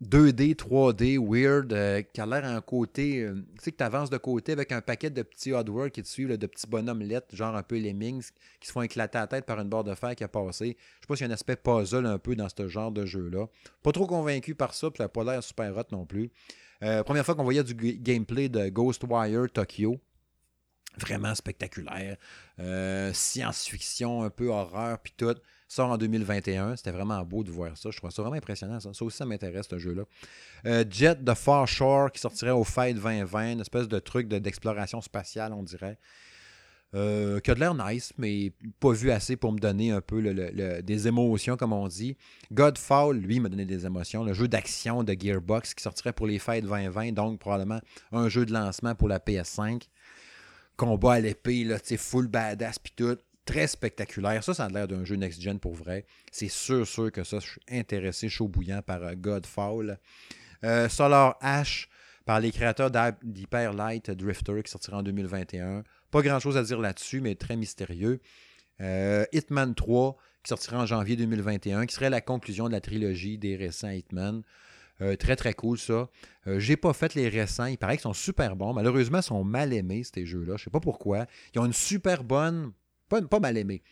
[0.00, 3.22] 2D, 3D, weird, euh, qui a l'air un côté.
[3.22, 6.02] Euh, tu sais, que tu avances de côté avec un paquet de petits hardware qui
[6.02, 8.30] te suivent, de petits bonhommes lettres, genre un peu les Mings,
[8.60, 10.76] qui se font éclater la tête par une barre de fer qui a passé.
[10.78, 13.04] Je sais pas s'il y a un aspect puzzle un peu dans ce genre de
[13.06, 13.46] jeu-là.
[13.82, 16.30] Pas trop convaincu par ça, puis ça n'a pas l'air super hot non plus.
[16.84, 20.00] Euh, première fois qu'on voyait du gameplay de Ghostwire Tokyo.
[20.98, 22.16] Vraiment spectaculaire.
[23.12, 25.34] Science-fiction, un peu horreur, puis tout
[25.68, 26.76] sort en 2021.
[26.76, 27.90] C'était vraiment beau de voir ça.
[27.90, 28.80] Je trouve ça vraiment impressionnant.
[28.80, 30.02] Ça, aussi, ça m'intéresse, ce jeu-là.
[30.66, 35.00] Euh, Jet de Far Shore qui sortirait au Fight 2020, une espèce de truc d'exploration
[35.00, 35.98] spatiale, on dirait.
[36.94, 38.50] Euh, de l'air nice, mais
[38.80, 40.22] pas vu assez pour me donner un peu
[40.82, 42.16] des émotions, comme on dit.
[42.50, 44.24] Godfall, lui, m'a donné des émotions.
[44.24, 47.80] Le jeu d'action de Gearbox qui sortirait pour les fêtes 2020, donc probablement
[48.12, 49.82] un jeu de lancement pour la PS5.
[50.78, 54.44] Combat à l'épée, là, full badass puis tout très spectaculaire.
[54.44, 56.04] Ça, ça a l'air d'un jeu next-gen pour vrai.
[56.30, 59.98] C'est sûr, sûr que ça, je suis intéressé, chaud bouillant par euh, Godfall.
[60.64, 61.88] Euh, Solar Ash,
[62.26, 62.90] par les créateurs
[63.22, 65.82] d'Hyper Light Drifter, qui sortira en 2021.
[66.10, 68.20] Pas grand-chose à dire là-dessus, mais très mystérieux.
[68.82, 73.38] Euh, Hitman 3, qui sortira en janvier 2021, qui serait la conclusion de la trilogie
[73.38, 74.42] des récents Hitman.
[75.18, 76.08] très très cool ça.
[76.46, 77.66] J'ai pas fait les récents.
[77.66, 78.74] Il paraît qu'ils sont super bons.
[78.74, 80.56] Malheureusement, ils sont mal aimés, ces jeux-là.
[80.58, 81.26] Je sais pas pourquoi.
[81.54, 82.72] Ils ont une super bonne
[83.08, 83.82] pas, mal aimé.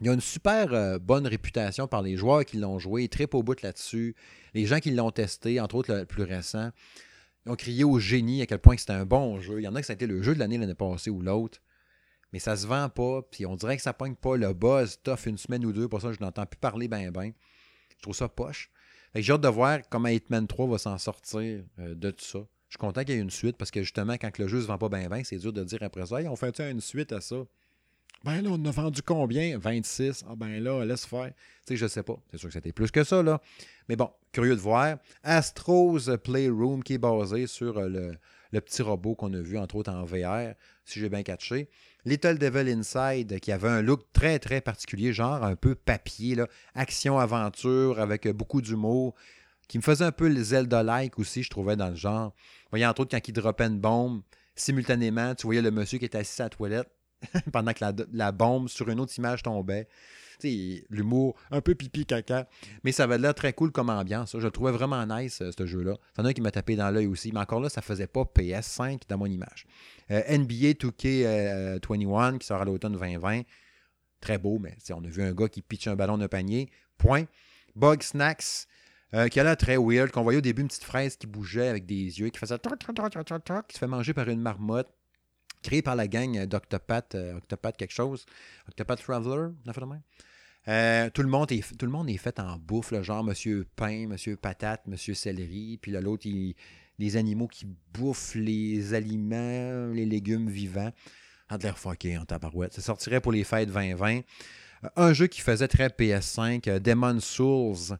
[0.00, 3.42] Il a une super euh, bonne réputation par les joueurs qui l'ont joué, très au
[3.42, 4.14] bout là-dessus.
[4.54, 6.70] Les gens qui l'ont testé, entre autres le plus récent,
[7.46, 9.60] ont crié au génie à quel point c'était un bon jeu.
[9.60, 11.60] Il y en a qui ça été le jeu de l'année l'année passée ou l'autre.
[12.32, 15.26] Mais ça se vend pas, puis on dirait que ça pogne pas le buzz tough
[15.26, 17.32] une semaine ou deux, pour ça je n'entends plus parler ben ben.
[17.96, 18.70] Je trouve ça poche.
[19.14, 22.40] J'ai hâte de voir comment Hitman 3 va s'en sortir euh, de tout ça.
[22.68, 24.66] Je suis content qu'il y ait une suite parce que justement, quand le jeu se
[24.66, 27.20] vend pas ben ben, c'est dur de dire après ça, on fait une suite à
[27.22, 27.36] ça?
[28.24, 29.56] Ben là, on a vendu combien?
[29.58, 30.24] 26.
[30.28, 31.30] Ah ben là, laisse faire.
[31.66, 32.16] Tu sais, je sais pas.
[32.30, 33.40] C'est sûr que c'était plus que ça, là.
[33.88, 34.96] Mais bon, curieux de voir.
[35.22, 38.12] Astro's Playroom, qui est basé sur euh,
[38.50, 40.54] le, petit robot qu'on a vu, entre autres, en VR,
[40.84, 41.68] si j'ai bien catché.
[42.04, 46.36] Little Devil Inside, qui avait un look très, très particulier, genre un peu papier.
[46.74, 49.14] Action-aventure, avec beaucoup d'humour,
[49.68, 52.34] qui me faisait un peu le Zelda-like aussi, je trouvais, dans le genre.
[52.64, 54.22] Vous voyez, entre autres, quand il dropait une bombe,
[54.56, 56.90] simultanément, tu voyais le monsieur qui était assis à la toilette
[57.52, 59.88] pendant que la, bombe sur une autre image tombait.
[60.42, 62.48] L'humour un peu pipi caca.
[62.84, 64.36] Mais ça avait l'air très cool comme ambiance.
[64.38, 65.96] Je le trouvais vraiment nice, euh, ce jeu-là.
[66.16, 67.32] Il y en a un qui m'a tapé dans l'œil aussi.
[67.32, 69.66] Mais encore là, ça faisait pas PS5 dans mon image.
[70.12, 73.42] Euh, NBA 2K21 qui sort à l'automne 2020.
[74.20, 76.70] Très beau, mais on a vu un gars qui pitch un ballon d'un panier.
[76.98, 77.24] Point.
[77.74, 78.68] Bug Snacks.
[79.14, 81.68] Euh, qui a l'air très weird, qu'on voyait au début une petite fraise qui bougeait
[81.68, 84.90] avec des yeux, qui faisait qui se fait manger par une marmotte
[85.62, 88.26] créé par la gang d'Octopath, euh, Octopath quelque chose,
[88.68, 89.48] Octopath Traveler,
[90.68, 93.66] euh, tout, le monde est, tout le monde est fait en bouffe, le genre Monsieur
[93.76, 96.28] Pain, Monsieur Patate, Monsieur Céleri, puis l'autre,
[96.98, 100.92] les animaux qui bouffent les aliments, les légumes vivants.
[101.50, 101.78] En de l'air
[102.20, 102.74] en tabarouette.
[102.74, 104.18] Ça sortirait pour les fêtes 2020.
[104.84, 107.96] Euh, un jeu qui faisait très PS5, Demon Souls.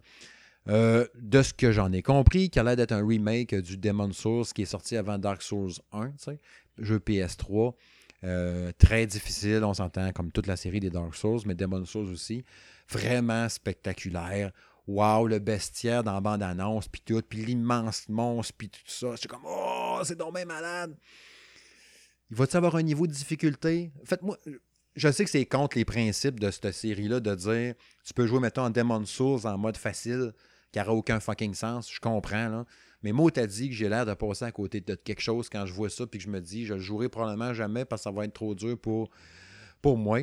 [0.66, 4.44] De ce que j'en ai compris, qui a l'air d'être un remake du Demon Souls
[4.54, 6.12] qui est sorti avant Dark Souls 1
[6.78, 7.74] jeu PS3.
[8.24, 12.10] Euh, très difficile, on s'entend, comme toute la série des Dark Souls, mais Demon Souls
[12.10, 12.44] aussi.
[12.88, 14.52] Vraiment spectaculaire.
[14.86, 19.08] Wow, le bestiaire dans la bande-annonce, puis tout, puis l'immense monstre, puis tout ça.
[19.16, 20.96] C'est comme, oh, c'est dommage malade.
[22.30, 23.92] Il va-tu avoir un niveau de difficulté?
[24.04, 24.38] Faites-moi.
[24.98, 28.40] Je sais que c'est contre les principes de cette série-là de dire tu peux jouer,
[28.40, 30.32] mettons, en Demon Souls en mode facile,
[30.72, 31.88] qui n'aura aucun fucking sens.
[31.92, 32.66] Je comprends, là.
[33.04, 35.66] Mais moi, t'as dit que j'ai l'air de passer à côté de quelque chose quand
[35.66, 38.04] je vois ça, puis que je me dis, je le jouerai probablement jamais parce que
[38.04, 39.08] ça va être trop dur pour,
[39.80, 40.22] pour moi.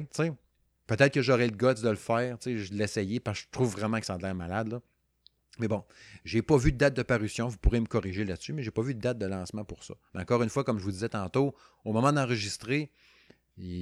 [0.87, 4.01] Peut-être que j'aurai le guts de le faire, je l'essayer parce que je trouve vraiment
[4.01, 4.73] que ça a l'air malade.
[4.73, 4.81] Là.
[5.57, 5.85] Mais bon,
[6.25, 8.81] j'ai pas vu de date de parution, vous pourrez me corriger là-dessus, mais j'ai pas
[8.81, 9.93] vu de date de lancement pour ça.
[10.13, 12.91] encore une fois, comme je vous disais tantôt, au moment d'enregistrer,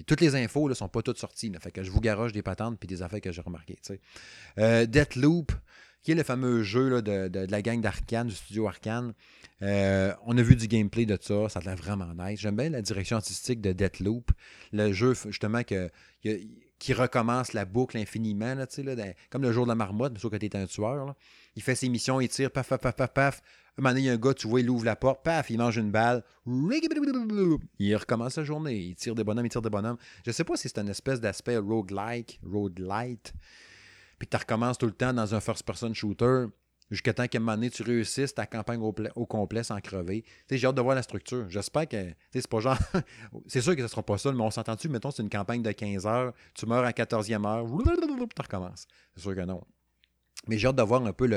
[0.06, 1.52] toutes les infos ne sont pas toutes sorties.
[1.74, 3.80] Que je vous garoche des patentes puis des affaires que j'ai remarquées.
[4.60, 5.52] Euh, Deathloop,
[6.04, 9.14] qui est le fameux jeu de, la gang d'Arkane, du studio Arkane.
[9.62, 12.40] Euh, on a vu du gameplay de ça, ça a l'air vraiment nice.
[12.40, 14.32] J'aime bien la direction artistique de Deathloop.
[14.74, 15.90] Le jeu, justement, que,
[16.84, 18.68] qui recommence la boucle infiniment, là,
[19.30, 21.16] comme le jour de la marmotte, sauf que tu es un tueur.
[21.56, 23.42] Il fait ses missions, il tire, paf, paf, paf, paf, paf.
[23.78, 25.50] Un moment donné, il y a un gars, tu vois, il ouvre la porte, paf,
[25.50, 26.26] il mange une balle.
[27.80, 29.96] Il recommence la journée, il tire des bonhommes, il tire des bonhommes.
[30.26, 33.34] Je sais pas si c'est un espèce d'aspect roguelike, roguelite
[34.20, 36.46] puis que tu recommences tout le temps dans un first-person shooter
[36.94, 40.24] jusqu'à temps qu'à un moment donné, tu réussisses ta campagne au, complet sans crever.
[40.50, 41.50] J'ai hâte de voir la structure.
[41.50, 42.78] J'espère que c'est pas genre.
[43.48, 45.72] c'est sûr que ce sera pas ça, mais on s'entend-tu, mettons, c'est une campagne de
[45.72, 47.66] 15 heures, tu meurs à 14e heure,
[48.36, 48.88] tu recommences.
[49.16, 49.64] C'est sûr que non.
[50.48, 51.28] Mais j'ai hâte de voir un peu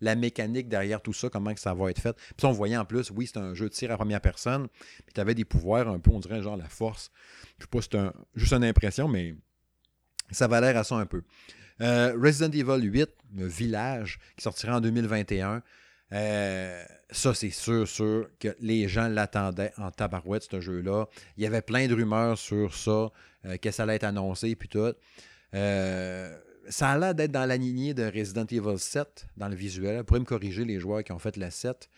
[0.00, 2.16] la mécanique derrière tout ça, comment que ça va être fait.
[2.36, 4.66] Puis on voyait en plus, oui, c'est un jeu de tir à première personne,
[5.04, 7.10] puis tu avais des pouvoirs un peu, on dirait genre la force.
[7.58, 9.36] Je sais pas c'est juste une impression, mais
[10.30, 11.22] ça va l'air à ça un peu.
[11.80, 15.62] Euh, Resident Evil 8, le village, qui sortira en 2021.
[16.12, 21.06] Euh, ça, c'est sûr, sûr que les gens l'attendaient en tabarouette, ce jeu-là.
[21.36, 23.10] Il y avait plein de rumeurs sur ça,
[23.46, 24.92] euh, que ça allait être annoncé, puis tout.
[25.52, 29.98] ça a l'air d'être dans la lignée de Resident Evil 7, dans le visuel.
[29.98, 31.88] Vous pourrez me corriger, les joueurs qui ont fait la 7.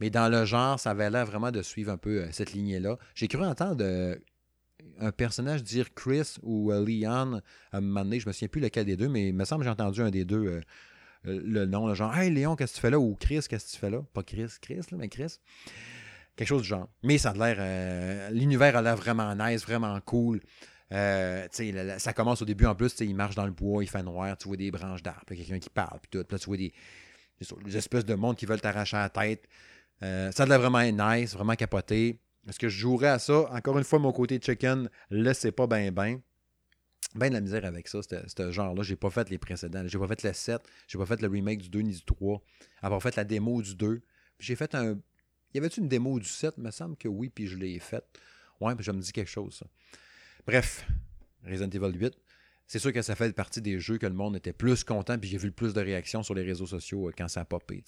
[0.00, 2.98] Mais dans le genre, ça avait l'air vraiment de suivre un peu cette lignée-là.
[3.14, 4.16] J'ai cru entendre
[5.00, 7.40] un personnage dire Chris ou Leon
[7.72, 9.60] à un moment donné, je me souviens plus lequel des deux, mais il me semble
[9.60, 10.60] que j'ai entendu un des deux
[11.26, 12.98] euh, le nom, genre Hey Léon, qu'est-ce que tu fais là?
[12.98, 14.02] Ou Chris, qu'est-ce que tu fais là?
[14.12, 15.38] Pas Chris, Chris, là, mais Chris.
[16.36, 16.88] Quelque chose du genre.
[17.02, 17.56] Mais ça a l'air.
[17.58, 20.40] Euh, l'univers a l'air vraiment nice, vraiment cool.
[20.92, 21.46] Euh,
[21.98, 24.48] ça commence au début en plus, il marche dans le bois, il fait noir, tu
[24.48, 26.24] vois des branches d'arbres, quelqu'un qui parle, puis tout.
[26.24, 29.46] Puis là, tu vois des, espèces de monde qui veulent t'arracher la tête.
[30.00, 32.20] ça a l'air vraiment nice, vraiment capoté.
[32.48, 33.50] Est-ce que je jouerais à ça?
[33.52, 36.20] Encore une fois, mon côté chicken, là, c'est pas bien, bien
[37.14, 38.82] ben de la misère avec ça, ce genre-là.
[38.82, 39.82] J'ai pas fait les précédents.
[39.86, 42.42] J'ai pas fait le 7, j'ai pas fait le remake du 2 ni du 3.
[42.82, 44.02] Avoir fait la démo du 2.
[44.38, 44.98] J'ai fait un.
[45.54, 48.04] Y avait-tu une démo du 7 Il me semble que oui, puis je l'ai faite.
[48.60, 49.66] Ouais, puis je me dis quelque chose, ça.
[50.46, 50.86] Bref,
[51.44, 52.14] Resident Evil 8.
[52.68, 55.28] C'est sûr que ça fait partie des jeux que le monde était plus content, puis
[55.28, 57.82] j'ai vu le plus de réactions sur les réseaux sociaux euh, quand ça a popé.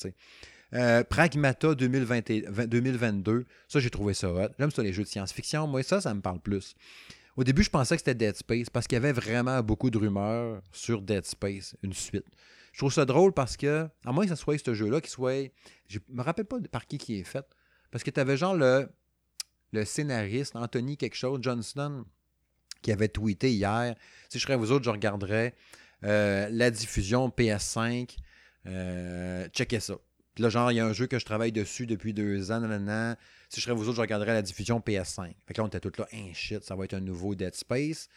[0.72, 4.48] Euh, Pragmata 2022, ça j'ai trouvé ça hot.
[4.58, 5.66] J'aime ça les jeux de science-fiction.
[5.66, 6.74] Moi, ça, ça me parle plus.
[7.36, 9.98] Au début, je pensais que c'était Dead Space parce qu'il y avait vraiment beaucoup de
[9.98, 12.26] rumeurs sur Dead Space, une suite.
[12.72, 15.52] Je trouve ça drôle parce que, à moins que ce soit ce jeu-là qui soit.
[15.88, 17.44] Je me rappelle pas par qui qui est fait.
[17.90, 18.88] Parce que tu avais genre le,
[19.72, 22.04] le scénariste, Anthony quelque chose, Johnston,
[22.82, 23.94] qui avait tweeté hier.
[24.28, 25.54] Si je serais vous autres, je regarderais
[26.04, 28.16] euh, la diffusion PS5.
[28.66, 29.94] Euh, checkez ça.
[30.34, 32.60] Puis là, genre, il y a un jeu que je travaille dessus depuis deux ans,
[33.48, 35.34] Si je serais vous autres, je regarderais la diffusion PS5.
[35.46, 37.54] Fait que là, on était tous là, un shit, ça va être un nouveau Dead
[37.54, 38.08] Space,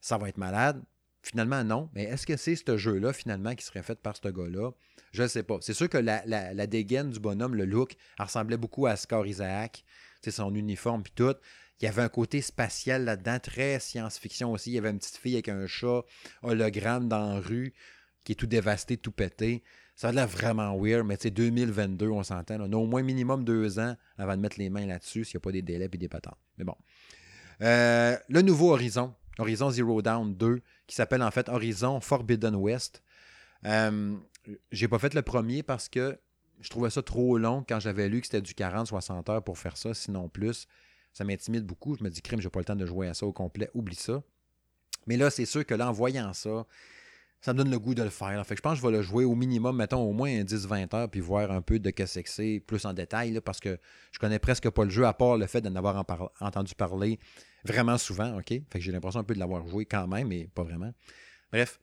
[0.00, 0.82] ça va être malade.
[1.22, 1.90] Finalement, non.
[1.92, 4.70] Mais est-ce que c'est ce jeu-là, finalement, qui serait fait par ce gars-là?
[5.10, 5.58] Je ne sais pas.
[5.60, 9.84] C'est sûr que la, dégaine du bonhomme, le look, ressemblait beaucoup à Scar Isaac.
[10.22, 11.34] C'est son uniforme puis tout.
[11.80, 14.70] Il y avait un côté spatial là-dedans, très science-fiction aussi.
[14.70, 16.02] Il y avait une petite fille avec un chat
[16.42, 17.74] hologramme dans la rue
[18.24, 19.62] qui est tout dévasté, tout pété.
[19.94, 22.56] Ça a l'air vraiment weird, mais tu sais, 2022, on s'entend.
[22.60, 25.40] On a au moins minimum deux ans avant de mettre les mains là-dessus s'il n'y
[25.40, 26.38] a pas des délais et des patentes.
[26.58, 26.76] Mais bon.
[27.62, 33.02] Euh, le nouveau Horizon, Horizon Zero Down 2, qui s'appelle en fait Horizon Forbidden West.
[33.64, 34.16] Euh,
[34.70, 36.18] j'ai pas fait le premier parce que
[36.60, 39.76] je trouvais ça trop long quand j'avais lu que c'était du 40-60 heures pour faire
[39.76, 40.66] ça, sinon plus.
[41.16, 41.96] Ça m'intimide beaucoup.
[41.96, 43.96] Je me dis, crime, j'ai pas le temps de jouer à ça au complet, oublie
[43.96, 44.22] ça.
[45.06, 46.66] Mais là, c'est sûr que là, en voyant ça,
[47.40, 48.46] ça me donne le goût de le faire.
[48.46, 50.94] Fait que je pense que je vais le jouer au minimum, mettons au moins 10-20
[50.94, 53.78] heures, puis voir un peu de que c'est que c'est, plus en détail, parce que
[54.12, 56.04] je connais presque pas le jeu, à part le fait d'en avoir
[56.40, 57.18] entendu parler
[57.64, 58.48] vraiment souvent, OK?
[58.70, 60.92] Fait j'ai l'impression un peu de l'avoir joué quand même, mais pas vraiment.
[61.50, 61.80] Bref,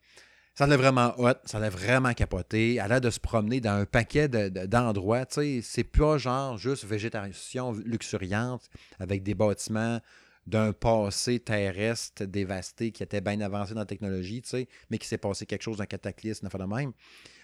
[0.56, 2.76] ça l'a vraiment hot, ça l'a vraiment capoté.
[2.76, 5.26] Elle a de se promener dans un paquet d'endroits.
[5.26, 10.00] tu sais, c'est pas genre juste végétation luxuriante avec des bâtiments
[10.46, 14.44] d'un passé terrestre dévasté qui était bien avancé dans la technologie,
[14.90, 16.92] mais qui s'est passé quelque chose, d'un cataclysme, de même.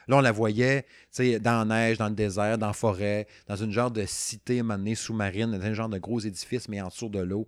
[0.08, 0.86] Là, on la voyait
[1.18, 4.62] dans la neige, dans le désert, dans la forêt, dans une genre de cité
[4.96, 7.48] sous-marine, dans un genre de gros édifice, mais en dessous de l'eau.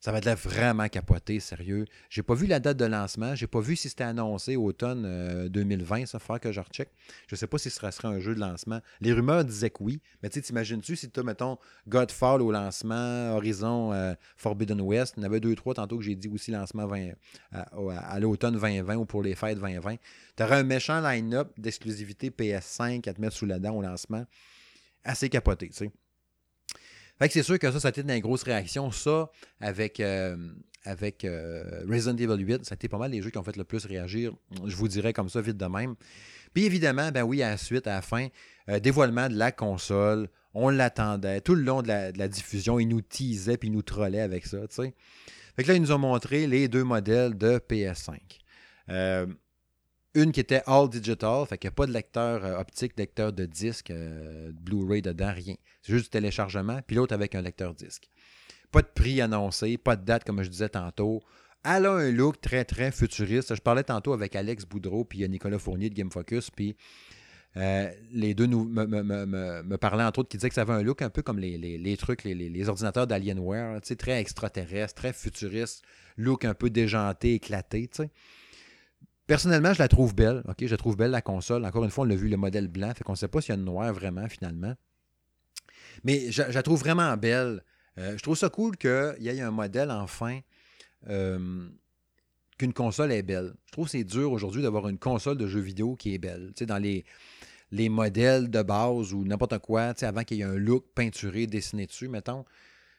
[0.00, 1.86] Ça va être vraiment capoté, sérieux.
[2.10, 3.34] J'ai pas vu la date de lancement.
[3.34, 6.02] J'ai pas vu si c'était annoncé automne 2020.
[6.02, 6.90] Euh, ça fera que je recheck.
[7.26, 8.80] Je sais pas si ce serait un jeu de lancement.
[9.00, 10.00] Les rumeurs disaient que oui.
[10.22, 15.14] Mais tu t'imagines-tu si tu mettons, Godfall au lancement, Horizon euh, Forbidden West.
[15.16, 16.88] Il y en avait deux, trois tantôt que j'ai dit aussi lancement
[17.52, 19.96] à, l'automne 2020 ou pour les fêtes 2020.
[20.36, 24.24] Tu aurais un méchant line-up d'exclusivité PS5 à te mettre sous la dent au lancement.
[25.04, 25.90] Assez capoté, tu sais.
[27.18, 28.90] Fait que c'est sûr que ça, ça a été une grosse réaction.
[28.90, 30.36] Ça, avec, euh,
[30.84, 33.56] avec euh, Resident Evil 8, ça a été pas mal les jeux qui ont fait
[33.56, 34.32] le plus réagir.
[34.64, 35.94] Je vous dirais comme ça, vite de même.
[36.52, 38.28] Puis évidemment, ben oui, à la suite, à la fin,
[38.68, 40.28] euh, dévoilement de la console.
[40.52, 41.40] On l'attendait.
[41.40, 44.66] Tout le long de la, diffusion, ils nous teasaient puis ils nous trollaient avec ça,
[44.68, 44.94] tu sais.
[45.54, 48.18] Fait que là, ils nous ont montré les deux modèles de PS5.
[50.16, 53.34] Une qui était all digital, fait qu'il n'y a pas de lecteur euh, optique, lecteur
[53.34, 55.56] de disque, euh, Blu-ray dedans, rien.
[55.82, 58.08] C'est juste du téléchargement, puis l'autre avec un lecteur disque.
[58.72, 61.22] Pas de prix annoncé, pas de date, comme je disais tantôt.
[61.64, 63.54] Elle a un look très, très futuriste.
[63.54, 66.76] Je parlais tantôt avec Alex Boudreau puis Nicolas Fournier de Game Focus, puis
[67.58, 71.02] euh, les deux nous, me, parlaient entre autres qui disaient que ça avait un look
[71.02, 75.82] un peu comme les, trucs, les, ordinateurs d'Alienware, très extraterrestre, très futuriste,
[76.16, 77.90] look un peu déjanté, éclaté.
[77.92, 78.10] sais.
[79.26, 80.42] Personnellement, je la trouve belle.
[80.60, 81.64] Je trouve belle, la console.
[81.64, 82.92] Encore une fois, on l'a vu, le modèle blanc.
[82.94, 84.74] Fait qu'on ne sait pas s'il y a une noire vraiment, finalement.
[86.04, 87.62] Mais je, la trouve vraiment belle.
[87.98, 90.40] Euh, je trouve ça cool qu'il y ait un modèle, enfin,
[91.08, 91.68] euh,
[92.58, 93.54] qu'une console est belle.
[93.66, 96.52] Je trouve que c'est dur aujourd'hui d'avoir une console de jeux vidéo qui est belle.
[96.54, 97.04] Tu dans les,
[97.72, 101.46] les modèles de base ou n'importe quoi, tu avant qu'il y ait un look peinturé,
[101.46, 102.44] dessiné dessus, mettons,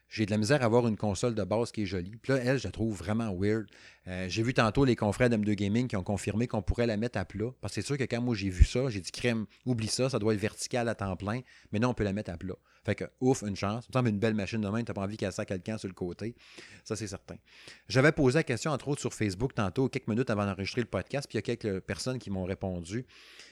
[0.10, 2.16] j'ai de la misère à avoir une console de base qui est jolie.
[2.22, 3.66] Puis là, elle, je la trouve vraiment weird.
[4.08, 7.20] Euh, j'ai vu tantôt les confrères d'M2 Gaming qui ont confirmé qu'on pourrait la mettre
[7.20, 7.52] à plat.
[7.60, 10.10] Parce que c'est sûr que quand moi j'ai vu ça, j'ai dit crème, oublie ça,
[10.10, 11.42] ça doit être vertical à temps plein.
[11.72, 12.56] Mais non, on peut la mettre à plat.
[12.86, 13.86] Fait que, ouf, une chance.
[13.92, 15.90] Ça me une belle machine de main, tu n'as pas envie qu'elle à quelqu'un sur
[15.90, 16.36] le côté.
[16.86, 17.36] Ça, c'est certain.
[17.90, 21.28] J'avais posé la question, entre autres, sur Facebook tantôt, quelques minutes avant d'enregistrer le podcast,
[21.28, 23.06] puis il y a quelques personnes qui m'ont répondu.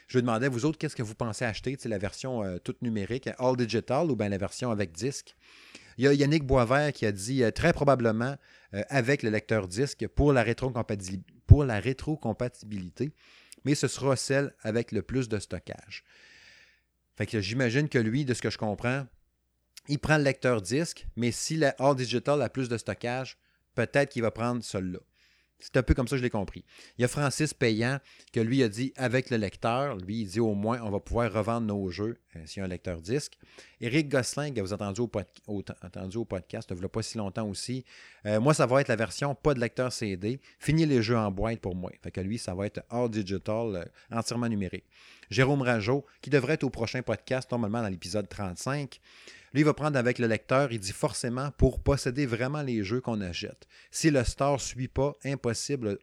[0.08, 1.76] Je demandais, vous autres, qu'est-ce que vous pensez acheter?
[1.78, 5.36] C'est la version euh, toute numérique, all digital, ou bien la version avec disque?
[5.98, 8.38] Il y a Yannick Boisvert qui a dit euh, très probablement
[8.74, 13.12] euh, avec le lecteur disque pour la, rétrocompatibilité,
[13.64, 16.04] mais ce sera celle avec le plus de stockage.
[17.16, 19.08] Fait j'imagine que lui, de ce que je comprends,
[19.88, 23.38] il prend le lecteur disque, mais si la All Digital a plus de stockage,
[23.76, 25.00] peut-être qu'il va prendre celui-là.
[25.60, 26.66] C'est un peu comme ça que je l'ai compris.
[26.98, 28.00] Il y a Francis Payant
[28.34, 31.32] que lui a dit avec le lecteur, lui il dit au moins on va pouvoir
[31.32, 33.38] revendre nos jeux euh, s'il y a un lecteur disque.
[33.80, 37.86] Éric Gosselin, que vous avez entendu au, podcast, a pas si longtemps aussi.
[38.26, 40.40] Euh, moi, ça va être la version pas de lecteur CD.
[40.60, 41.92] Fini les jeux en boîte pour moi.
[42.02, 44.86] Fait que lui, ça va être all digital, euh, entièrement numérique.
[45.30, 49.00] Jérôme Rajot, qui devrait être au prochain podcast, normalement dans l'épisode 35.
[49.56, 53.22] Lui, va prendre avec le lecteur, il dit forcément pour posséder vraiment les jeux qu'on
[53.22, 53.70] achète.
[53.90, 55.98] Si le store ne suit pas, impossible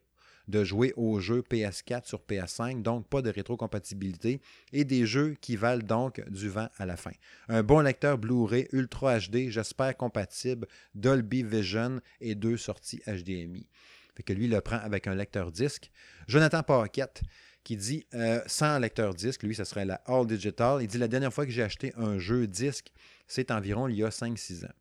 [0.49, 4.41] de jouer aux jeux PS4 sur PS5, donc pas de rétrocompatibilité,
[4.73, 7.11] et des jeux qui valent donc du vent à la fin.
[7.49, 13.69] Un bon lecteur Blu-ray Ultra HD, j'espère compatible, Dolby Vision et deux sorties HDMI.
[14.17, 15.91] Fait que lui, le prend avec un lecteur disque.
[16.27, 17.21] Jonathan Paquette,
[17.65, 20.83] qui dit euh, sans lecteur disque, lui, ça serait la All Digital.
[20.83, 22.93] Il dit la dernière fois que j'ai acheté un jeu disque,
[23.33, 24.75] c'est environ il y a 5-6 ans.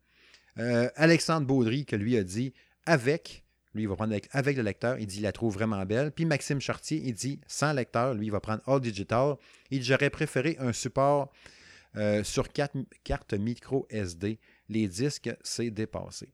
[0.58, 2.52] Euh, Alexandre Baudry, que lui a dit
[2.84, 3.44] avec,
[3.74, 6.12] lui, il va prendre avec, le lecteur, il dit il la trouve vraiment belle.
[6.12, 9.36] Puis Maxime Chartier, il dit sans lecteur, lui, il va prendre All Digital.
[9.70, 11.32] Il j'aurais préféré un support
[11.96, 14.38] euh, sur 4 cartes micro SD.
[14.68, 16.28] Les disques, c'est dépassé.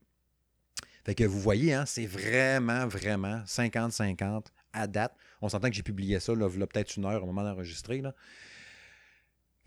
[1.05, 5.15] Fait que vous voyez, hein, c'est vraiment, vraiment 50-50 à date.
[5.41, 8.03] On s'entend que j'ai publié ça, là, peut-être une heure au moment d'enregistrer.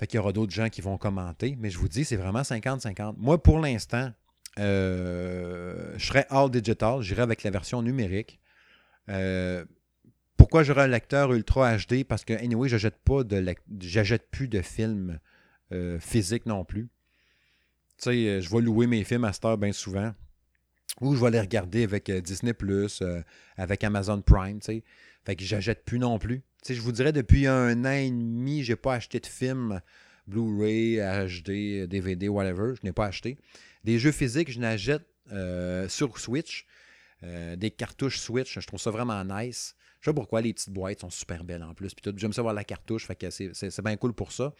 [0.01, 2.41] Fait qu'il y aura d'autres gens qui vont commenter, mais je vous dis, c'est vraiment
[2.41, 3.13] 50-50.
[3.19, 4.11] Moi, pour l'instant,
[4.57, 8.39] euh, je serais all digital, j'irai avec la version numérique.
[9.09, 9.63] Euh,
[10.37, 12.03] pourquoi j'aurais un lecteur Ultra HD?
[12.03, 13.37] Parce que, anyway, je jette pas de
[14.31, 15.19] plus de films
[15.71, 16.89] euh, physiques non plus.
[17.99, 20.15] Tu sais, je vais louer mes films à Star bien souvent.
[20.99, 22.55] Ou je vais les regarder avec Disney
[23.55, 24.83] avec Amazon Prime, tu sais.
[25.27, 28.71] Fait que j'achète plus non plus je vous dirais, depuis un an et demi, je
[28.71, 29.81] n'ai pas acheté de film
[30.27, 32.75] Blu-ray, HD, DVD, whatever.
[32.75, 33.37] Je n'ai pas acheté.
[33.83, 36.65] Des jeux physiques, je n'achète euh, sur Switch.
[37.23, 39.75] Euh, des cartouches Switch, je trouve ça vraiment nice.
[39.99, 41.91] Je sais pas pourquoi les petites boîtes sont super belles en plus.
[42.15, 44.53] J'aime savoir la cartouche, c'est bien cool pour ça.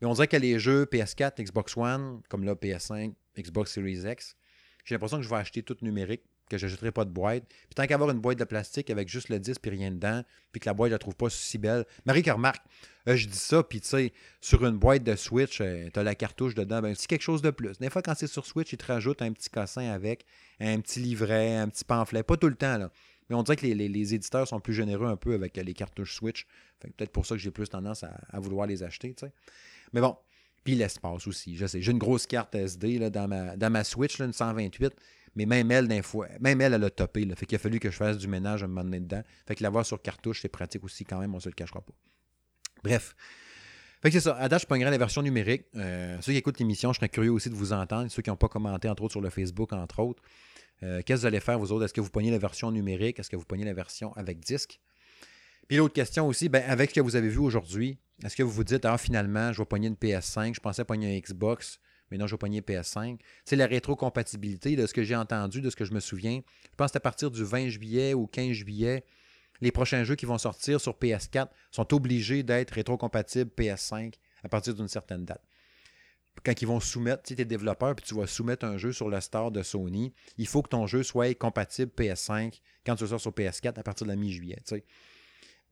[0.00, 4.36] Mais on dirait que les jeux PS4, Xbox One, comme là PS5, Xbox Series X,
[4.84, 7.44] j'ai l'impression que je vais acheter tout numérique que je pas de boîte.
[7.48, 10.22] Puis tant qu'avoir une boîte de plastique avec juste le disque et rien dedans,
[10.52, 11.84] puis que la boîte, je la trouve pas si belle.
[12.04, 12.64] Marie qui remarque,
[13.08, 16.02] euh, je dis ça, puis tu sais, sur une boîte de Switch, euh, tu as
[16.02, 17.78] la cartouche dedans, ben c'est quelque chose de plus.
[17.78, 20.24] Des fois, quand c'est sur Switch, ils te rajoutent un petit cossin avec,
[20.60, 22.22] un petit livret, un petit pamphlet.
[22.22, 22.90] Pas tout le temps, là.
[23.28, 26.46] Mais on dirait que les, éditeurs sont plus généreux un peu avec les cartouches Switch.
[26.78, 29.32] peut-être pour ça que j'ai plus tendance à, vouloir les acheter, tu sais.
[29.92, 30.16] Mais bon,
[30.62, 31.82] puis l'espace aussi, je sais.
[31.82, 34.92] J'ai une grosse carte SD là, dans, ma, dans ma Switch, là, une 128.
[35.36, 37.24] Mais même elle, d'un fois, même elle, elle a topé.
[37.24, 37.36] Là.
[37.36, 39.22] Fait qu'il a fallu que je fasse du ménage à un moment donné dedans.
[39.46, 41.92] Fait que l'avoir sur cartouche, c'est pratique aussi quand même, on se le cachera pas.
[42.82, 43.14] Bref.
[44.02, 44.36] Fait que c'est ça.
[44.36, 45.66] À je prendrai la version numérique.
[45.76, 48.10] Euh, ceux qui écoutent l'émission, je serais curieux aussi de vous entendre.
[48.10, 50.22] Ceux qui n'ont pas commenté, entre autres, sur le Facebook, entre autres.
[50.82, 51.84] Euh, qu'est-ce que vous allez faire, vous autres?
[51.84, 53.18] Est-ce que vous pognez la version numérique?
[53.18, 54.80] Est-ce que vous pognez la version avec disque?
[55.68, 58.50] Puis l'autre question aussi, ben, avec ce que vous avez vu aujourd'hui, est-ce que vous
[58.50, 61.80] vous dites, ah, finalement, je vais pogner une PS5, je pensais pogner un Xbox,
[62.10, 63.18] mais non, je vais pogner PS5.
[63.44, 66.40] C'est la rétrocompatibilité de ce que j'ai entendu, de ce que je me souviens.
[66.70, 69.04] Je pense que à partir du 20 juillet ou 15 juillet,
[69.60, 74.74] les prochains jeux qui vont sortir sur PS4 sont obligés d'être rétrocompatibles PS5 à partir
[74.74, 75.42] d'une certaine date.
[76.44, 79.20] Quand ils vont soumettre, tu es développeur, puis tu vas soumettre un jeu sur le
[79.20, 83.20] store de Sony, il faut que ton jeu soit compatible PS5 quand tu le sors
[83.20, 84.58] sur PS4 à partir de la mi-juillet.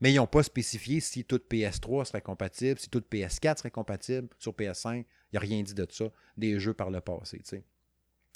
[0.00, 4.28] Mais ils n'ont pas spécifié si toute PS3 serait compatible, si toute PS4 serait compatible
[4.38, 4.96] sur PS5.
[4.96, 7.40] Il n'y a rien dit de ça, des jeux par le passé.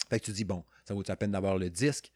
[0.09, 2.13] Fait que tu dis, bon, ça vaut la peine d'avoir le disque?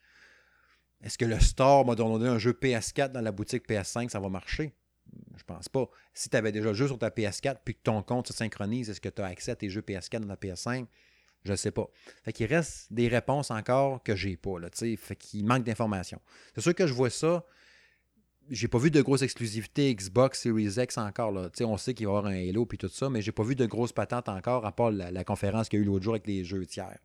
[1.03, 4.29] Est-ce que le store m'a donné un jeu PS4 dans la boutique PS5, ça va
[4.29, 4.73] marcher?
[5.37, 5.91] Je pense pas.
[6.15, 8.89] Si tu avais déjà le jeu sur ta PS4 puis que ton compte se synchronise,
[8.89, 10.87] est-ce que tu as accès à tes jeux PS4 dans ta PS5?
[11.45, 11.89] Je ne sais pas.
[12.23, 14.61] Fait qu'il reste des réponses encore que j'ai pas.
[14.61, 16.21] Là, fait qu'il manque d'informations.
[16.55, 17.45] C'est sûr que je vois ça.
[18.51, 21.33] J'ai pas vu de grosses exclusivités Xbox Series X encore.
[21.33, 21.51] Là.
[21.61, 23.55] on sait qu'il va y avoir un Halo et tout ça, mais j'ai pas vu
[23.55, 26.27] de grosses patentes encore, à part la, conférence qu'il y a eu l'autre jour avec
[26.27, 26.99] les jeux tiers.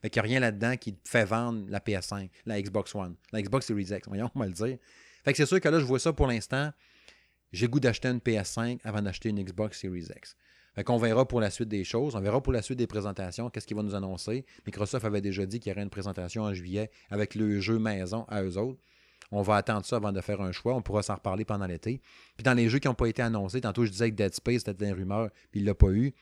[0.00, 3.42] Fait qu'il n'y a rien là-dedans qui fait vendre la PS5, la Xbox One, la
[3.42, 4.06] Xbox Series X.
[4.06, 4.78] Voyons, on va le dire.
[5.24, 6.70] Fait que c'est sûr que là, je vois ça pour l'instant.
[7.52, 10.36] J'ai goût d'acheter une PS5 avant d'acheter une Xbox Series X.
[10.74, 12.16] Fait qu'on verra pour la suite des choses.
[12.16, 14.44] On verra pour la suite des présentations, qu'est-ce qu'ils vont nous annoncer.
[14.66, 18.24] Microsoft avait déjà dit qu'il y aurait une présentation en juillet avec le jeu maison
[18.28, 18.80] à eux autres.
[19.36, 20.76] On va attendre ça avant de faire un choix.
[20.76, 22.00] On pourra s'en reparler pendant l'été.
[22.36, 24.62] Puis dans les jeux qui n'ont pas été annoncés, tantôt je disais que Dead Space
[24.62, 26.14] était des rumeurs, puis il ne l'a pas eu.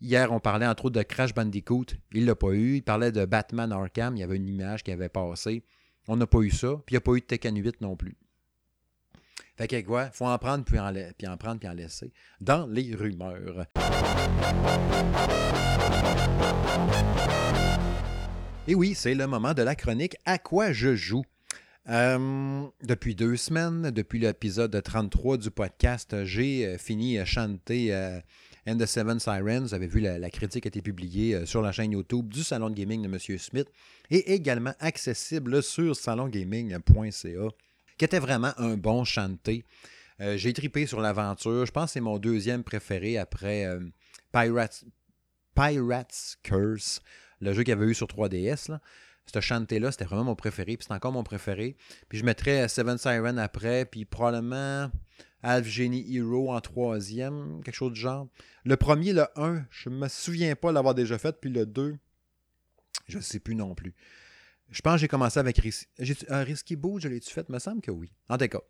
[0.00, 1.86] Hier, on parlait entre autres de Crash Bandicoot.
[2.12, 2.76] Il ne l'a pas eu.
[2.76, 4.16] Il parlait de Batman Arkham.
[4.16, 5.64] Il y avait une image qui avait passé.
[6.06, 6.76] On n'a pas eu ça.
[6.86, 8.16] Puis il n'y a pas eu de Tekken 8 non plus.
[9.56, 12.12] Fait que quoi, faut en prendre puis en, en prendre puis en laisser.
[12.40, 13.66] Dans les rumeurs.
[18.68, 21.24] Et oui, c'est le moment de la chronique À quoi je joue?
[21.88, 28.18] Euh, depuis deux semaines, depuis l'épisode 33 du podcast, j'ai euh, fini à chanter euh,
[28.66, 29.68] End the Seven Sirens.
[29.68, 32.70] Vous avez vu, la, la critique a été publiée sur la chaîne YouTube du Salon
[32.70, 33.38] de Gaming de M.
[33.38, 33.68] Smith
[34.10, 37.48] et également accessible sur salongaming.ca
[37.98, 39.64] qui était vraiment un bon chanté.
[40.20, 41.66] Euh, j'ai tripé sur l'aventure.
[41.66, 43.80] Je pense que c'est mon deuxième préféré après euh,
[44.32, 44.84] Pirates,
[45.54, 47.00] Pirates Curse,
[47.40, 48.70] le jeu qu'il avait eu sur 3DS.
[48.70, 48.80] Là.
[49.32, 51.76] Ce chanté-là, c'était vraiment mon préféré, puis c'est encore mon préféré.
[52.08, 54.90] Puis je mettrais Seven Siren après, puis probablement
[55.42, 58.28] Alf Genie Hero en troisième, quelque chose du genre.
[58.64, 61.96] Le premier, le 1, je me souviens pas l'avoir déjà fait, puis le 2,
[63.08, 63.94] je sais plus non plus.
[64.70, 65.60] Je pense que j'ai commencé avec
[66.28, 67.48] un Risky Boost, je l'ai-tu fait?
[67.48, 68.10] Me semble que oui.
[68.28, 68.60] En tout cas.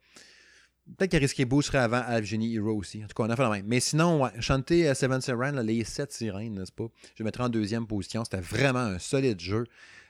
[0.98, 3.02] Peut-être que Risky Boost serait avant Alf Genie Hero aussi.
[3.02, 3.66] En tout cas, on a fait la même.
[3.66, 6.86] Mais sinon, chanter Seven Siren, les 7 sirènes, n'est-ce pas?
[7.16, 8.22] Je mettrais en deuxième position.
[8.24, 9.64] C'était vraiment un solide jeu.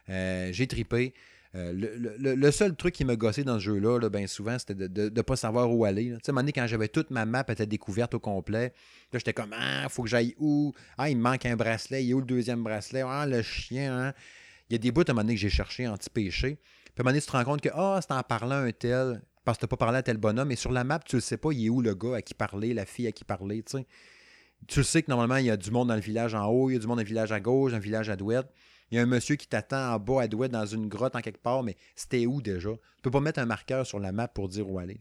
[0.09, 1.15] Euh, j'ai tripé.
[1.55, 1.73] Euh,
[2.19, 5.23] le, seul truc qui m'a gossé dans ce jeu-là, là, bien souvent, c'était de ne
[5.23, 6.15] pas savoir où aller.
[6.23, 8.75] Tu sais, quand j'avais toute ma map était découverte au complet,
[9.13, 10.75] là, j'étais comme Ah, faut que j'aille où?
[10.99, 12.05] Ah, il me manque un bracelet.
[12.05, 13.03] Il est où le deuxième bracelet?
[13.07, 14.15] Ah, le chien, hein?
[14.69, 16.59] Il y a des bouts à un moment que j'ai cherché anti-péché.
[16.61, 18.73] Puis à un moment donné, tu te rends compte que, ah, c'est en parlant un
[18.73, 21.21] tel, parce que tu pas parlé à tel bonhomme, et sur la map, tu ne
[21.21, 23.63] sais pas, il est où le gars à qui parler, la fille à qui parler,
[23.63, 23.87] tu sais.
[24.67, 26.75] Tu sais que normalement, il y a du monde dans le village en haut, il
[26.75, 28.51] y a du monde dans le village à gauche, dans le village à droite.
[28.91, 31.21] Il y a un monsieur qui t'attend en bas à douette dans une grotte en
[31.21, 32.71] quelque part, mais c'était où déjà?
[32.71, 34.99] Tu peux pas mettre un marqueur sur la map pour dire où aller.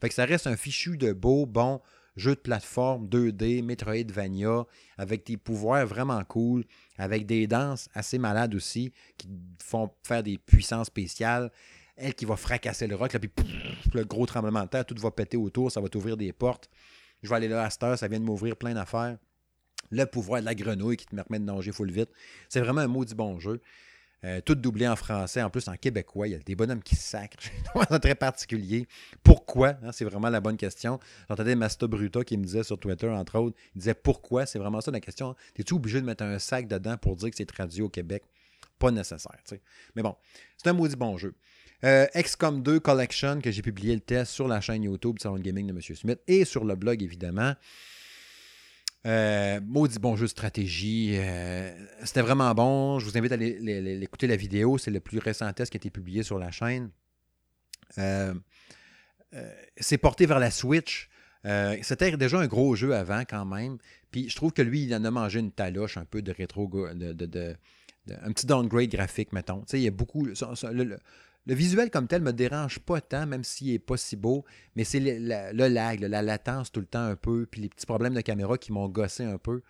[0.00, 1.80] Fait que ça reste un fichu de beau, bon,
[2.16, 4.66] jeu de plateforme 2D, Metroidvania,
[4.98, 6.64] avec des pouvoirs vraiment cool,
[6.98, 9.28] avec des danses assez malades aussi, qui
[9.62, 11.50] font faire des puissances spéciales.
[11.96, 13.30] Elle qui va fracasser le roc, là, puis
[13.94, 16.68] le gros tremblement de terre, tout va péter autour, ça va t'ouvrir des portes.
[17.22, 19.16] Je vais aller là à cette heure, ça vient de m'ouvrir plein d'affaires.
[19.92, 22.10] Le pouvoir de la grenouille qui te permet de nager full vite.
[22.48, 23.60] C'est vraiment un maudit bon jeu.
[24.24, 26.28] Euh, tout doublé en français, en plus en québécois.
[26.28, 27.38] Il y a des bonhommes qui sacrent.
[27.90, 28.86] C'est très particulier.
[29.24, 29.74] Pourquoi?
[29.82, 31.00] Hein, C'est vraiment la bonne question.
[31.28, 34.46] J'entendais Masto Bruta qui me disait sur Twitter, entre autres, il disait pourquoi?
[34.46, 35.34] C'est vraiment ça la question.
[35.56, 38.22] Es-tu obligé de mettre un sac dedans pour dire que c'est traduit au Québec?
[38.78, 39.38] Pas nécessaire.
[39.96, 40.14] Mais bon,
[40.56, 41.34] c'est un maudit bon jeu.
[41.84, 45.66] Euh, XCOM 2 Collection, que j'ai publié le test sur la chaîne YouTube Salon Gaming
[45.66, 45.80] de M.
[45.80, 47.54] Smith et sur le blog, évidemment.
[49.04, 51.16] Euh, maudit bon jeu de stratégie.
[51.16, 51.72] Euh,
[52.04, 52.98] c'était vraiment bon.
[52.98, 54.78] Je vous invite à aller, écouter la vidéo.
[54.78, 56.90] C'est le plus récent test qui a été publié sur la chaîne.
[57.98, 58.34] Euh,
[59.76, 61.08] c'est porté vers la Switch.
[61.82, 63.78] C'était déjà un gros jeu avant quand même.
[64.10, 66.70] Puis je trouve que lui, il en a mangé une taloche un peu de rétro,
[66.94, 67.56] de,
[68.08, 69.60] un petit downgrade graphique, mettons.
[69.60, 70.28] Tu sais, il y a beaucoup.
[71.46, 74.44] Visuel comme tel me dérange pas tant, même s'il n'est pas si beau,
[74.76, 78.14] mais c'est le, lag, la latence tout le temps un peu, puis les petits problèmes
[78.14, 79.62] de caméra qui m'ont gossé un peu.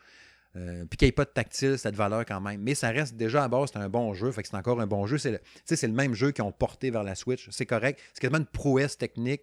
[0.54, 2.60] Euh, puis qu'il n'y ait pas de tactile, cette valeur quand même.
[2.60, 4.86] Mais ça reste déjà à base, c'est un bon jeu, fait que c'est encore un
[4.86, 5.16] bon jeu.
[5.16, 7.48] C'est le, c'est le même jeu qu'ils ont porté vers la Switch.
[7.50, 7.98] C'est correct.
[8.12, 9.42] C'est quasiment une prouesse technique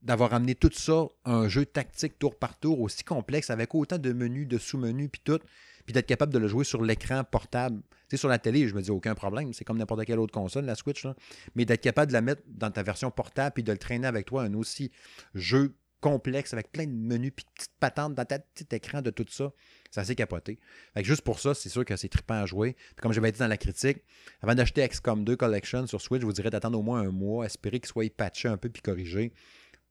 [0.00, 4.12] d'avoir amené tout ça, un jeu tactique tour par tour aussi complexe, avec autant de
[4.12, 5.38] menus, de sous-menus, puis tout
[5.84, 7.82] puis d'être capable de le jouer sur l'écran portable.
[8.08, 10.64] Tu sur la télé, je me dis aucun problème, c'est comme n'importe quelle autre console,
[10.64, 11.06] la Switch,
[11.54, 14.26] mais d'être capable de la mettre dans ta version portable puis de le traîner avec
[14.26, 14.90] toi, un aussi
[15.34, 19.10] jeu complexe avec plein de menus puis de petites patentes dans ta petit écran de
[19.10, 19.52] tout ça,
[19.90, 20.58] c'est assez capoté.
[20.94, 22.76] Fait juste pour ça, c'est sûr que c'est trippant à jouer.
[23.00, 23.98] comme j'avais dit dans la critique,
[24.42, 27.46] avant d'acheter XCOM 2 Collection sur Switch, je vous dirais d'attendre au moins un mois,
[27.46, 29.32] espérer qu'il soit patché un peu puis corrigé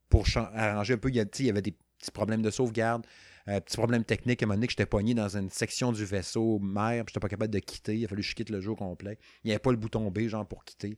[0.10, 1.10] pour arranger un peu.
[1.10, 3.08] Il y, avait des petits problèmes de sauvegarde.
[3.48, 6.60] Euh, petit problème technique, à un moment que j'étais poigné dans une section du vaisseau
[6.60, 7.98] mer, je n'étais pas capable de quitter.
[7.98, 9.18] Il a fallu que je quitte le jeu complet.
[9.44, 10.98] Il n'y avait pas le bouton B, genre, pour quitter.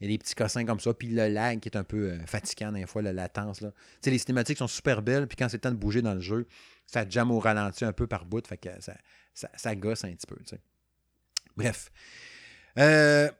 [0.00, 2.10] Il y a des petits cossins comme ça, puis le lag qui est un peu
[2.10, 3.60] euh, fatigant des fois, la latence.
[3.60, 3.72] Là.
[4.04, 6.46] les cinématiques sont super belles, puis quand c'est le temps de bouger dans le jeu,
[6.86, 8.96] ça jamme au ralenti un peu par bout, fait que ça,
[9.54, 10.36] ça, gosse un petit peu.
[11.56, 11.90] Bref.
[12.78, 13.30] Euh,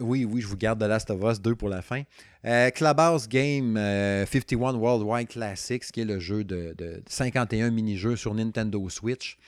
[0.00, 2.02] oui, oui, je vous garde The Last of Us 2 pour la fin.
[2.44, 8.34] Euh, Clubhouse Game 51 Worldwide Classics, qui est le jeu de, de 51 mini-jeux sur
[8.34, 9.38] Nintendo Switch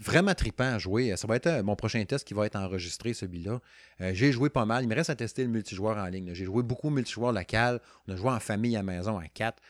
[0.00, 1.16] vraiment trippant à jouer.
[1.16, 3.60] Ça va être euh, mon prochain test qui va être enregistré, celui-là.
[4.00, 4.84] Euh, j'ai joué pas mal.
[4.84, 6.32] Il me reste à tester le multijoueur en ligne.
[6.34, 7.80] J'ai joué beaucoup multijoueur local.
[8.08, 9.62] On a joué en famille à maison à 4.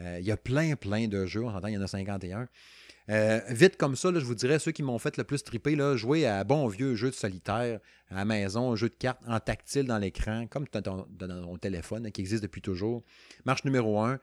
[0.00, 1.44] Euh, il y a plein, plein de jeux.
[1.44, 2.48] On s'entend, il y en a 51.
[3.08, 6.26] Vite comme ça, je vous dirais, ceux qui m'ont fait le plus tripper, là, jouer
[6.26, 7.80] à bon vieux jeu de solitaire
[8.10, 12.10] à la maison, un jeu de cartes en tactile dans l'écran, comme dans ton, téléphone,
[12.12, 13.02] qui existe depuis toujours.
[13.44, 14.18] Marche numéro 1.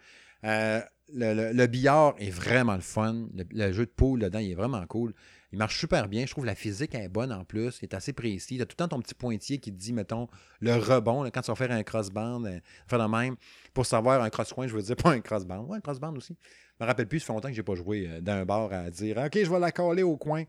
[1.14, 3.28] le, billard est vraiment le fun.
[3.34, 5.14] Le, jeu de poule dedans, il est vraiment cool.
[5.54, 6.26] Il marche super bien.
[6.26, 7.78] Je trouve la physique est bonne en plus.
[7.82, 8.56] Il est assez précis.
[8.56, 10.28] Tu as tout le temps ton petit pointier qui te dit, mettons,
[10.62, 11.30] le rebond.
[11.30, 13.36] quand tu vas faire un crossband, euh, faire même.
[13.72, 15.60] Pour savoir un cross-coin, je veux dire, pas un crossband.
[15.66, 16.36] Ouais, un crossband aussi.
[16.80, 18.72] Je me rappelle plus, ça fait longtemps que je n'ai pas joué euh, d'un bar
[18.74, 20.44] à dire, OK, je vais la coller au coin.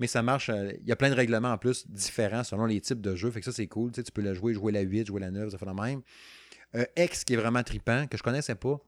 [0.00, 0.48] Mais ça marche.
[0.48, 3.30] Euh, il y a plein de règlements en plus différents selon les types de jeux.
[3.30, 3.92] Fait que ça, c'est cool.
[3.92, 6.02] Tu, peux la jouer, jouer la 8, jouer la 9, ça fait de même.
[6.96, 8.80] X qui est vraiment tripant, que je connaissais pas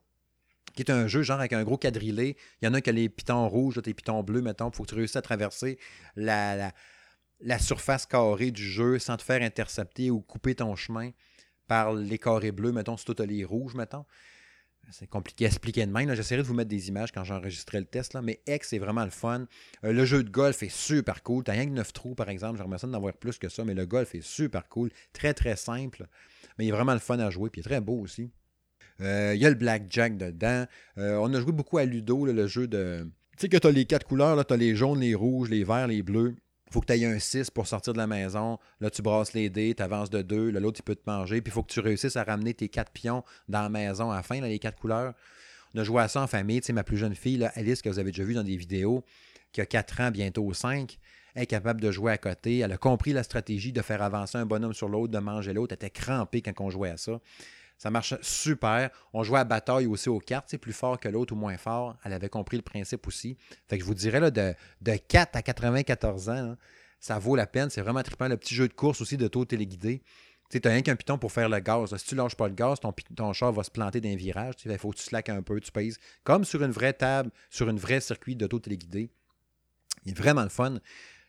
[0.77, 2.37] qui est un jeu genre avec un gros quadrillé.
[2.61, 4.69] Il y en a qui a les pitons rouges, des pitons bleus, mettons.
[4.69, 5.79] Il faut que tu réussisses à traverser
[6.15, 6.71] la,
[7.39, 11.09] la, surface carrée du jeu sans te faire intercepter ou couper ton chemin
[11.67, 14.05] par les carrés bleus, mettons, si tu as les rouges, mettons.
[14.91, 16.13] C'est compliqué à expliquer de même.
[16.15, 18.15] J'essaierai de vous mettre des images quand j'enregistrerai le test.
[18.23, 19.45] Mais X, c'est vraiment le fun.
[19.83, 21.43] Euh, le jeu de golf est super cool.
[21.43, 22.57] Tu rien que 9 trous, par exemple.
[22.57, 23.65] J'aimerais ça d'en avoir plus que ça.
[23.65, 24.89] Mais le golf est super cool.
[25.13, 26.07] Très, très simple.
[26.57, 27.49] Mais il est vraiment le fun à jouer.
[27.49, 28.31] Puis il est très beau aussi.
[29.01, 30.65] Euh, il y a le blackjack dedans.
[30.97, 33.09] Euh, on a joué beaucoup à Ludo, le jeu de.
[33.37, 35.63] Tu sais que tu as les quatre couleurs, tu as les jaunes, les rouges, les
[35.63, 36.35] verts, les bleus.
[36.69, 38.59] Faut que tu aies un 6 pour sortir de la maison.
[38.81, 40.51] Là, tu brasses les dés, tu avances de 2.
[40.51, 41.41] L'autre, il peut te manger.
[41.41, 44.17] Puis il faut que tu réussisses à ramener tes quatre pions dans la maison à
[44.17, 45.13] la fin, les quatre couleurs.
[45.73, 46.59] On a joué à ça en famille.
[46.61, 48.57] Tu sais, ma plus jeune fille, là, Alice, que vous avez déjà vu dans des
[48.57, 49.03] vidéos,
[49.51, 50.97] qui a 4 ans, bientôt 5,
[51.35, 52.59] est capable de jouer à côté.
[52.59, 55.73] Elle a compris la stratégie de faire avancer un bonhomme sur l'autre, de manger l'autre.
[55.79, 57.19] Elle était crampée quand on jouait à ça.
[57.77, 58.89] Ça marche super.
[59.13, 61.95] On jouait à bataille aussi aux cartes, c'est plus fort que l'autre ou moins fort.
[62.03, 63.37] Elle avait compris le principe aussi.
[63.67, 66.57] Fait je vous dirais là, de, de 4 à 94 ans,
[66.99, 67.69] ça vaut la peine.
[67.69, 68.27] C'est vraiment trippant.
[68.27, 70.01] Le petit jeu de course aussi de taux téléguidé.
[70.49, 71.95] Tu n'as rien qu'un piton pour faire le gaz.
[71.97, 74.55] Si tu lâches pas le gaz, ton, ton char va se planter d'un virage.
[74.65, 75.99] Il faut que tu slack un peu, tu pèses.
[76.23, 79.09] Comme sur une vraie table, sur une vraie circuit d'auto téléguidé.
[80.05, 80.79] Il est vraiment le fun.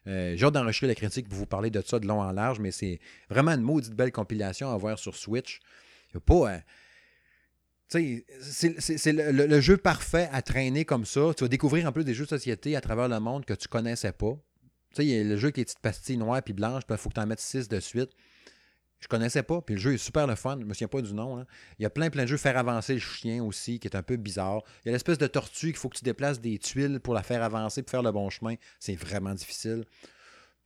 [0.07, 2.61] Euh, j'ai hâte d'enregistrer la critique pour vous parler de ça de long en large,
[2.61, 5.61] mais c'est vraiment une maudite belle compilation à voir sur Switch.
[6.19, 6.53] Il pas.
[6.53, 6.59] Euh,
[7.89, 11.33] c'est le, jeu parfait à traîner comme ça.
[11.37, 13.67] Tu vas découvrir un peu des jeux de société à travers le monde que tu
[13.69, 14.35] connaissais pas.
[14.91, 16.97] Tu sais, il y a le jeu avec les petites pastilles noires et blanches, il
[16.97, 18.11] faut que tu en mettes six de suite.
[19.01, 21.15] Je connaissais pas, puis le jeu est super le fun, je me souviens pas du
[21.15, 21.47] nom.
[21.79, 24.03] Il y a plein plein de jeux faire avancer le chien aussi, qui est un
[24.03, 24.63] peu bizarre.
[24.85, 27.23] Il y a l'espèce de tortue qu'il faut que tu déplaces des tuiles pour la
[27.23, 28.57] faire avancer, pour faire le bon chemin.
[28.81, 29.85] C'est vraiment difficile.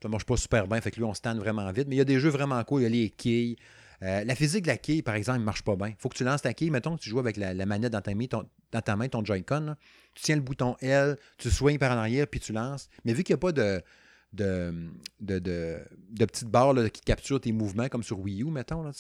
[0.03, 1.88] Ça marche pas super bien, fait que lui on stand vraiment vite.
[1.88, 3.57] Mais il y a des jeux vraiment cool, il y a les quilles.
[4.03, 5.88] Euh, la physique de la quille, par exemple, ne marche pas bien.
[5.88, 6.70] Il faut que tu lances ta quille.
[6.70, 8.14] Mettons tu joues avec la, manette dans ta,
[8.96, 9.76] main, ton, Joy-Con.
[10.14, 12.88] Tu tiens le bouton L, tu soignes par en arrière, puis tu lances.
[13.05, 13.80] Mais vu qu'il n'y a pas de,
[14.32, 14.74] de,
[15.20, 18.90] de, de, petites barres qui capturent tes mouvements, comme sur Wii U, mettons, là,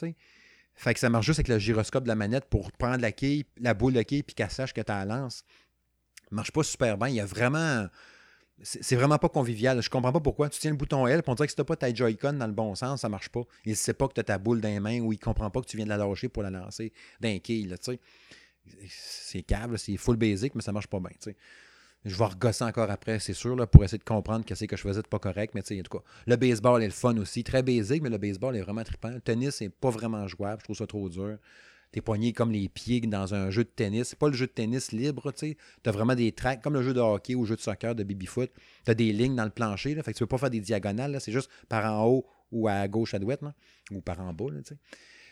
[0.74, 3.44] Fait que ça marche juste avec le gyroscope de la manette pour prendre la quille,
[3.60, 5.44] la boule de quille, puis qu'elle sache que tu la lances.
[6.22, 7.08] Ça marche pas super bien.
[7.08, 7.88] Il y a vraiment
[8.62, 9.80] c'est vraiment pas convivial.
[9.82, 10.48] Je comprends pas pourquoi.
[10.48, 12.46] Tu tiens le bouton L, pour on dirait que si t'as pas ta Joy-Con dans
[12.46, 13.42] le bon sens, ça marche pas.
[13.64, 15.60] Il sait pas que tu as ta boule dans les mains ou il comprend pas
[15.60, 17.74] que tu viens de la lâcher pour la lancer d'un quille,
[18.88, 21.10] C'est câble, c'est full basic, mais ça marche pas bien,
[22.04, 24.82] Je vais regosser encore après, c'est sûr, pour essayer de comprendre que c'est que je
[24.82, 27.42] faisais de pas correct, mais en tout cas, le baseball est le fun aussi.
[27.42, 29.10] Très basic, mais le baseball est vraiment trippant.
[29.10, 30.60] Le tennis, c'est pas vraiment jouable.
[30.60, 31.38] Je trouve ça trop dur
[31.92, 34.08] tes poignets comme les pieds dans un jeu de tennis.
[34.08, 35.90] C'est pas le jeu de tennis libre, tu sais.
[35.90, 38.50] Vraiment des tracks, comme le jeu de hockey ou le jeu de soccer, de baby-foot.
[38.84, 40.60] Tu as des lignes dans le plancher, là, fait que tu peux pas faire des
[40.60, 43.40] diagonales, c'est juste par en haut ou à gauche à droite,
[43.90, 44.76] ou par en bas, sais.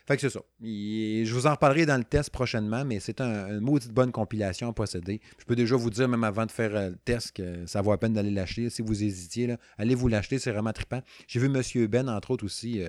[0.07, 0.41] Fait que c'est ça.
[0.61, 4.69] je vous en reparlerai dans le test prochainement, mais c'est un, une maudite bonne compilation
[4.69, 5.21] à posséder.
[5.39, 7.93] Je peux déjà vous dire, même avant de faire euh, le test, que ça vaut
[7.93, 8.71] la peine d'aller l'acheter.
[8.71, 11.01] Si vous hésitiez, allez vous l'acheter, c'est vraiment trippant.
[11.29, 11.87] J'ai vu M.
[11.87, 12.89] Ben, entre autres aussi, euh,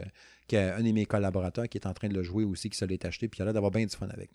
[0.57, 3.03] un de mes collaborateurs qui est en train de le jouer aussi, qui se l'est
[3.05, 4.29] acheté, puis il a l'air d'avoir bien du fun avec.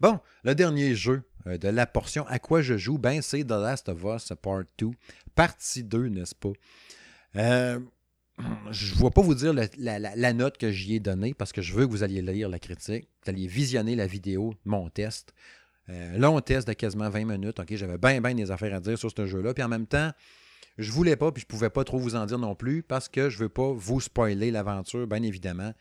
[0.00, 3.50] Bon, le dernier jeu euh, de la portion à quoi je joue, ben c'est The
[3.50, 4.90] Last of Us Part 2,
[5.34, 6.52] partie 2, n'est-ce pas?
[7.36, 7.78] Euh,
[8.70, 11.72] je ne vais pas vous dire la, note que j'y ai donnée parce que je
[11.72, 15.32] veux que vous alliez lire la critique, vous alliez visionner la vidéo, mon test.
[15.88, 17.60] Euh, long test de quasiment 20 minutes.
[17.60, 19.54] OK, j'avais bien, bien des affaires à dire sur ce jeu-là.
[19.54, 20.10] Puis en même temps,
[20.78, 23.30] je voulais pas, puis je pouvais pas trop vous en dire non plus, parce que
[23.30, 25.72] je veux pas vous spoiler l'aventure, bien évidemment.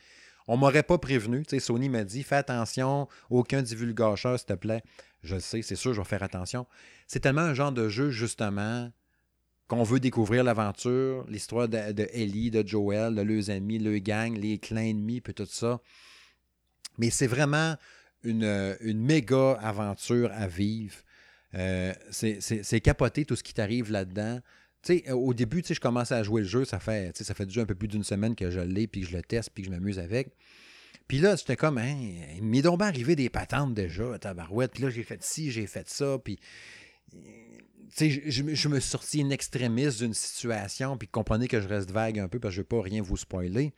[0.48, 1.44] On m'aurait pas prévenu.
[1.46, 4.84] Tu sais, Sony m'a dit fais attention, aucun divulgateur, s'il te plaît.
[5.24, 6.68] Je le sais, c'est sûr, je vais faire attention.
[7.08, 8.92] C'est tellement un genre de jeu, justement,
[9.68, 14.36] qu'on veut découvrir l'aventure, l'histoire de, de, Ellie, de Joel, de leurs amis, le gang,
[14.38, 15.80] les clans ennemis, puis tout ça.
[16.98, 17.76] Mais c'est vraiment
[18.24, 20.96] une, une méga aventure à vivre.
[21.56, 24.40] Euh, c'est capoté tout ce qui t'arrive là-dedans.
[25.12, 27.76] Au début, je commençais à jouer le jeu, ça fait, ça fait déjà un peu
[27.76, 30.00] plus d'une semaine que je l'ai, puis que je le teste, puis que je m'amuse
[30.00, 30.36] avec.
[31.08, 31.96] Puis là, j'étais comme, hein,
[32.42, 34.72] m'est donc arrivé des patentes déjà, tabarouette.
[34.74, 36.40] Puis là, j'ai fait ci, j'ai fait ça, puis
[38.00, 38.20] je,
[38.54, 42.28] je, me suis sorti une extrémiste d'une situation, puis comprenez que je reste vague un
[42.28, 43.74] peu parce que je ne veux pas rien vous spoiler.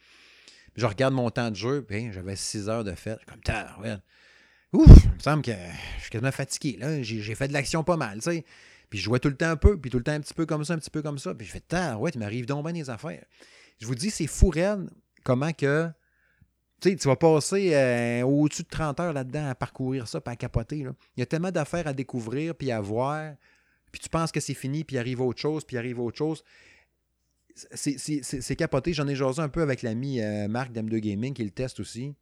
[0.76, 3.20] je regarde mon temps de jeu, puis j'avais 6 heures de fête.
[3.26, 3.42] Comme,
[3.84, 3.98] ouais.
[4.74, 6.78] Ouf, il me semble que je suis quasiment fatigué.
[6.78, 7.02] Là.
[7.02, 8.46] J'ai, fait de l'action pas mal, tu sais.
[8.90, 10.46] Puis je jouais tout le temps un peu, puis tout le temps un petit peu
[10.46, 11.34] comme ça, un petit peu comme ça.
[11.34, 13.26] Puis je fais, tard, ouais, tu m'arrives donc bien des affaires.
[13.80, 14.52] Je vous dis, c'est fou,
[15.24, 15.90] comment que.
[16.82, 20.34] Tu sais, tu vas passer euh, au-dessus de 30 heures là-dedans à parcourir ça, puis
[20.34, 20.80] à capoter.
[20.80, 23.34] Il y a tellement d'affaires à découvrir, puis à voir
[23.96, 26.44] puis tu penses que c'est fini, puis arrive autre chose, puis arrive autre chose.
[27.56, 28.92] C'est capoté.
[28.92, 32.14] J'en ai jasé un peu avec l'ami euh, Marc d'M2 Gaming qui le teste aussi.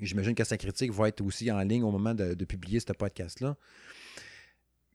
[0.00, 3.58] J'imagine que sa critique va être aussi en ligne au moment de, publier ce podcast-là.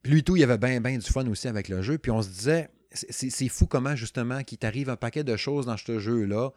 [0.05, 1.97] Lui, tout, il y avait bien, bien du fun aussi avec le jeu.
[1.97, 5.77] Puis on se disait, c'est fou comment, justement, qu'il t'arrive un paquet de choses dans
[5.77, 6.51] ce jeu-là.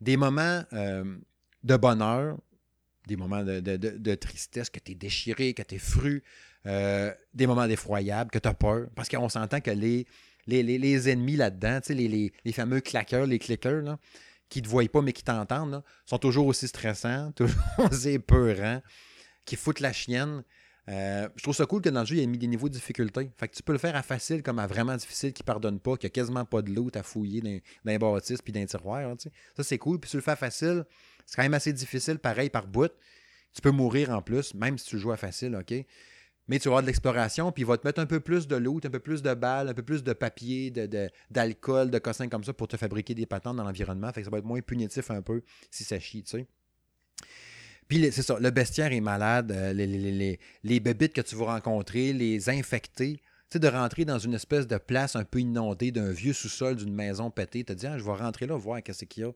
[0.00, 1.16] Des moments euh,
[1.62, 2.38] de bonheur,
[3.06, 6.22] des moments de, tristesse, que tu es déchiré, que tu es fru,
[6.66, 8.88] euh, des moments effroyables, que tu as peur.
[8.94, 10.06] Parce qu'on s'entend que les,
[10.46, 13.96] les, ennemis là-dedans, les, les, fameux claqueurs, les clickers,
[14.48, 18.82] qui ne te voient pas mais qui t'entendent, sont toujours aussi stressants, toujours aussi épeurants,
[19.44, 20.42] qui foutent la chienne.
[20.88, 22.68] Euh, je trouve ça cool que dans le jeu, il y ait mis des niveaux
[22.68, 23.30] de difficulté.
[23.36, 25.96] Fait que tu peux le faire à facile comme à vraiment difficile qui pardonne pas,
[25.96, 29.14] qui a quasiment pas de loot à fouiller dans les bâtisses puis dans les tiroirs.
[29.18, 29.98] ça, c'est cool.
[29.98, 30.84] Puis tu le fais facile,
[31.24, 32.92] c'est quand même assez difficile, pareil, par bout.
[33.52, 35.74] Tu peux mourir en plus, même si tu joues à facile, OK?
[36.48, 38.54] Mais tu vas avoir de l'exploration, puis il va te mettre un peu plus de
[38.54, 40.70] loot, un peu plus de balles, un peu plus de papier,
[41.30, 44.12] d'alcool, de, de, cossins comme ça pour te fabriquer des patentes dans l'environnement.
[44.12, 46.46] Fait que ça va être moins punitif un peu si ça chie, tu sais.
[47.88, 52.12] Puis c'est ça, le bestiaire est malade, euh, les, les, bébites que tu vas rencontrer,
[52.12, 53.20] les infectés.
[53.48, 56.74] Tu sais, de rentrer dans une espèce de place un peu inondée d'un vieux sous-sol
[56.74, 59.32] d'une maison pétée, te dire, ah, je vais rentrer là, voir qu'est-ce qu'il y a.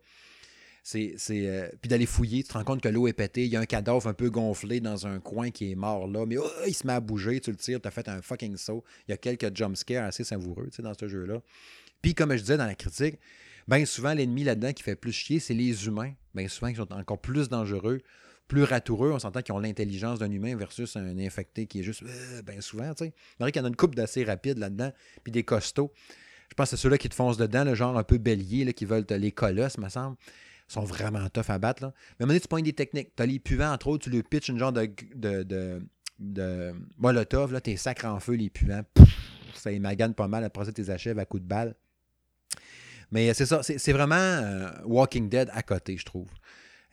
[0.83, 3.57] C'est, euh, puis d'aller fouiller, tu te rends compte que l'eau est pétée, il y
[3.57, 6.51] a un cadavre un peu gonflé dans un coin qui est mort là, mais oh,
[6.67, 8.83] il se met à bouger, tu le tires, tu as fait un fucking saut.
[9.07, 11.43] Il y a quelques jumpscares assez savoureux dans ce jeu-là.
[12.03, 13.17] Puis comme je disais dans la critique,
[13.69, 16.13] bien souvent l'ennemi là-dedans qui fait plus chier, c'est les humains.
[16.35, 18.01] Bien souvent, qui sont encore plus dangereux,
[18.51, 19.13] plus ratoureux.
[19.13, 22.61] On s'entend qu'ils ont l'intelligence d'un humain versus un infecté qui est juste euh, bien
[22.61, 22.93] souvent.
[22.95, 23.15] tu sais.
[23.39, 24.93] Il y en a une coupe d'assez rapide là-dedans,
[25.23, 25.93] puis des costauds.
[26.49, 28.85] Je pense que ceux-là qui te foncent dedans, le genre un peu bélier, là, qui
[28.85, 30.17] veulent les colosses, me semble
[30.67, 31.83] sont vraiment tough à battre.
[31.83, 33.15] Mais à un moment donné, tu prends des techniques.
[33.17, 35.83] Tu as les puants, entre autres, tu lui pitches une genre de, de,
[36.19, 38.85] de, molotov, là, tes sacres en feu, les puants.
[39.55, 40.45] ça émagane pas mal.
[40.45, 41.75] Après ça, tes achèves à coups de balle.
[43.11, 46.29] Mais c'est ça, c'est vraiment euh, Walking Dead à côté, je trouve.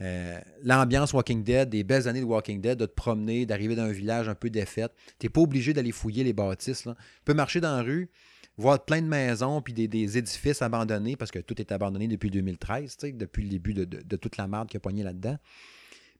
[0.02, 3.84] Euh, l'ambiance Walking Dead, des belles années de Walking Dead, de te promener, d'arriver dans
[3.84, 4.92] un village un peu défaite.
[5.20, 6.84] Tu n'es pas obligé d'aller fouiller les bâtisses.
[6.84, 6.90] Tu
[7.26, 8.10] peux marcher dans la rue,
[8.58, 12.98] voir plein de maisons puis des, édifices abandonnés, parce que tout est abandonné depuis 2013,
[13.14, 15.38] depuis le début de, toute la merde qui a poigné là-dedans.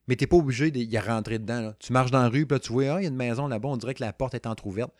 [0.08, 1.72] Mais tu n'es pas obligé d'y rentrer dedans.
[1.78, 3.68] Tu marches dans la rue, puis tu vois, ah, il y a une maison là-bas,
[3.68, 4.90] on dirait que la porte est entrouverte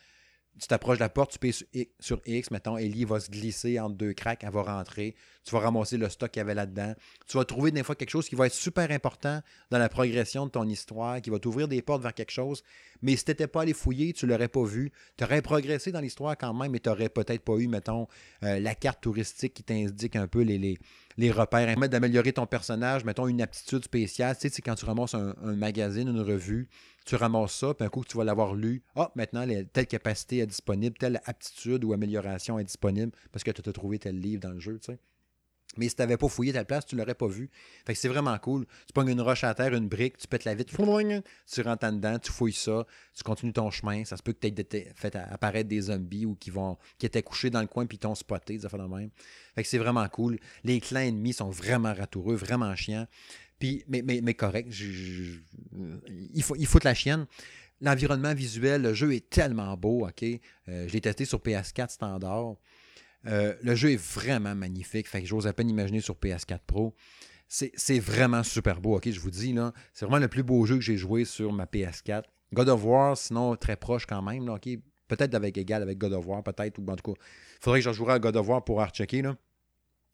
[0.60, 1.54] tu t'approches de la porte, tu payes
[2.00, 5.60] sur X, mettons, Ellie va se glisser entre deux cracks, elle va rentrer, tu vas
[5.60, 6.94] ramasser le stock qu'il y avait là-dedans.
[7.26, 9.40] Tu vas trouver des fois quelque chose qui va être super important
[9.70, 12.62] dans la progression de ton histoire, qui va t'ouvrir des portes vers quelque chose.
[13.02, 14.92] Mais si tu n'étais pas allé fouiller, tu ne l'aurais pas vu.
[15.16, 18.08] Tu aurais progressé dans l'histoire quand même, mais tu n'aurais peut-être pas eu, mettons,
[18.42, 20.78] euh, la carte touristique qui t'indique un peu les, les,
[21.18, 24.36] les repères, d'améliorer ton personnage, mettons une aptitude spéciale.
[24.36, 26.68] Tu sais, c'est quand tu ramasses un, un magazine, une revue,
[27.04, 30.46] tu ramasses ça, puis un coup tu vas l'avoir lu, ah, maintenant, telle capacité est
[30.46, 34.52] disponible, telle aptitude ou amélioration est disponible parce que tu as trouvé tel livre dans
[34.52, 34.98] le jeu, tu sais.
[35.76, 37.50] Mais si tu n'avais pas fouillé ta place, tu ne l'aurais pas vu.
[37.86, 38.66] Fait que c'est vraiment cool.
[38.86, 41.92] Tu pognes une roche à terre, une brique, tu pètes la vitre, tu rentres en
[41.92, 44.04] dedans, tu fouilles ça, tu continues ton chemin.
[44.04, 47.22] Ça se peut que tu aies fait apparaître des zombies ou qui vont qui étaient
[47.22, 49.10] couchés dans le coin puis t'ont spoté, des affaires de même.
[49.54, 50.38] Fait que c'est vraiment cool.
[50.64, 53.06] Les clans ennemis sont vraiment ratoureux, vraiment chiants.
[53.58, 57.26] Puis, mais, mais, mais correct, il, faut, il faut de la chienne.
[57.80, 60.22] L'environnement visuel, le jeu est tellement beau, OK?
[60.22, 62.54] Euh, je l'ai testé sur PS4 standard.
[63.26, 65.08] Euh, le jeu est vraiment magnifique.
[65.08, 66.94] Fait que j'ose à peine imaginer sur PS4 Pro.
[67.48, 69.10] C'est vraiment super beau, OK?
[69.10, 71.64] Je vous dis, là, c'est vraiment le plus beau jeu que j'ai joué sur ma
[71.64, 72.24] PS4.
[72.52, 74.68] God of War, sinon très proche quand même, là, OK?
[75.06, 77.84] Peut-être avec égal avec God of War, peut-être, ou en tout cas, il faudrait que
[77.84, 79.36] je jouerais à God of War pour rechecker, là.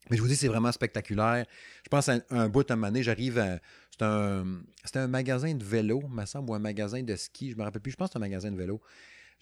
[0.09, 1.45] Mais je vous dis, c'est vraiment spectaculaire.
[1.83, 3.59] Je pense à un, bout à un j'arrive à.
[3.91, 4.45] C'est un,
[4.93, 7.51] un magasin de vélo, me semble, ou un magasin de ski.
[7.51, 7.91] Je me rappelle plus.
[7.91, 8.81] Je pense que c'est un magasin de vélo.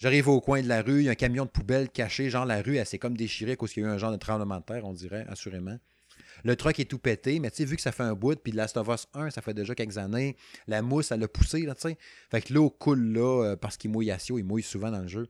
[0.04, 2.44] J'arrive au coin de la rue, il y a un camion de poubelle caché, genre
[2.44, 4.58] la rue, elle s'est comme déchirée parce qu'il y a eu un genre de tremblement
[4.58, 5.78] de terre, on dirait, assurément.
[6.44, 8.52] Le truck est tout pété, mais tu sais, vu que ça fait un bout, puis
[8.52, 10.36] Last of Us 1, ça fait déjà quelques années,
[10.66, 11.96] la mousse, elle a poussé, là, tu sais.
[12.30, 15.08] Fait que l'eau coule là, euh, parce qu'il mouille à il mouille souvent dans le
[15.08, 15.26] jeu.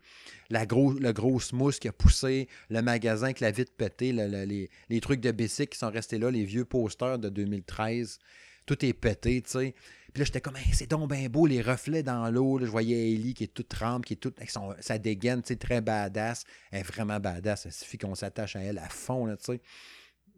[0.51, 5.21] La, gros, grosse mousse qui a poussé, le magasin avec la vitre pétée, les, trucs
[5.21, 8.19] de Bessic qui sont restés là, les vieux posters de 2013,
[8.67, 9.75] tout est pété, tu sais.
[10.15, 12.59] Puis là, j'étais comme, c'est donc bien beau, les reflets dans l'eau.
[12.61, 14.39] Je voyais Ellie qui est toute trempe, qui est toute.
[14.39, 14.51] Avec
[14.81, 16.45] sa dégaine, tu sais, très badass.
[16.71, 17.67] Elle est vraiment badass.
[17.67, 19.61] Il suffit qu'on s'attache à elle à fond, tu sais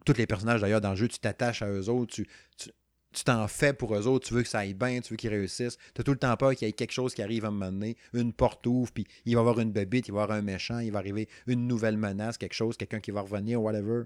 [0.06, 3.48] tous les personnages d'ailleurs dans le jeu, tu t'attaches à eux autres, tu, tu t'en
[3.48, 5.78] fais pour eux autres, tu veux que ça aille bien, tu veux qu'ils réussissent.
[5.94, 7.50] Tu as tout le temps peur qu'il y ait quelque chose qui arrive à un
[7.50, 10.38] moment une porte ouvre, puis il va y avoir une bébite, il va y avoir
[10.38, 14.04] un méchant, il va arriver une nouvelle menace, quelque chose, quelqu'un qui va revenir, whatever.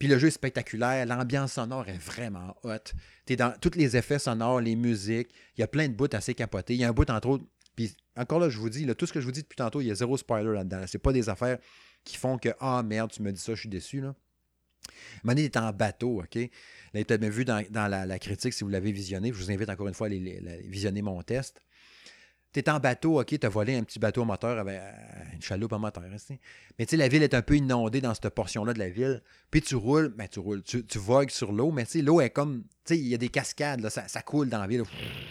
[0.00, 2.78] Puis le jeu est spectaculaire, l'ambiance sonore est vraiment hot.
[3.26, 6.32] Tu dans tous les effets sonores, les musiques, il y a plein de bouts assez
[6.34, 6.72] capotés.
[6.72, 7.44] Il y a un bout, entre autres,
[7.76, 9.88] puis encore là, je vous dis, tout ce que je vous dis depuis tantôt, il
[9.88, 10.84] y a zéro spoiler là-dedans.
[10.86, 11.58] C'est pas des affaires
[12.02, 14.00] qui font que, ah merde, tu me dis ça, je suis déçu.
[14.00, 14.16] Là.
[15.36, 16.38] Est en bateau, OK?
[16.94, 19.94] Là, tu vu dans, la, critique, si vous l'avez visionné, je vous invite encore une
[19.94, 20.10] fois à
[20.64, 21.60] visionner mon test.
[22.52, 24.92] Tu es en bateau, OK, tu as volé un petit bateau moteur avec euh,
[25.34, 26.02] une chaloupe en moteur.
[26.02, 26.36] Hein,
[26.78, 29.22] mais tu sais, la ville est un peu inondée dans cette portion-là de la ville.
[29.50, 32.30] Puis tu roules, ben, tu roules, tu, vogues sur l'eau, mais tu sais, l'eau est
[32.30, 34.82] comme, tu sais, il y a des cascades, là, ça, coule dans la ville,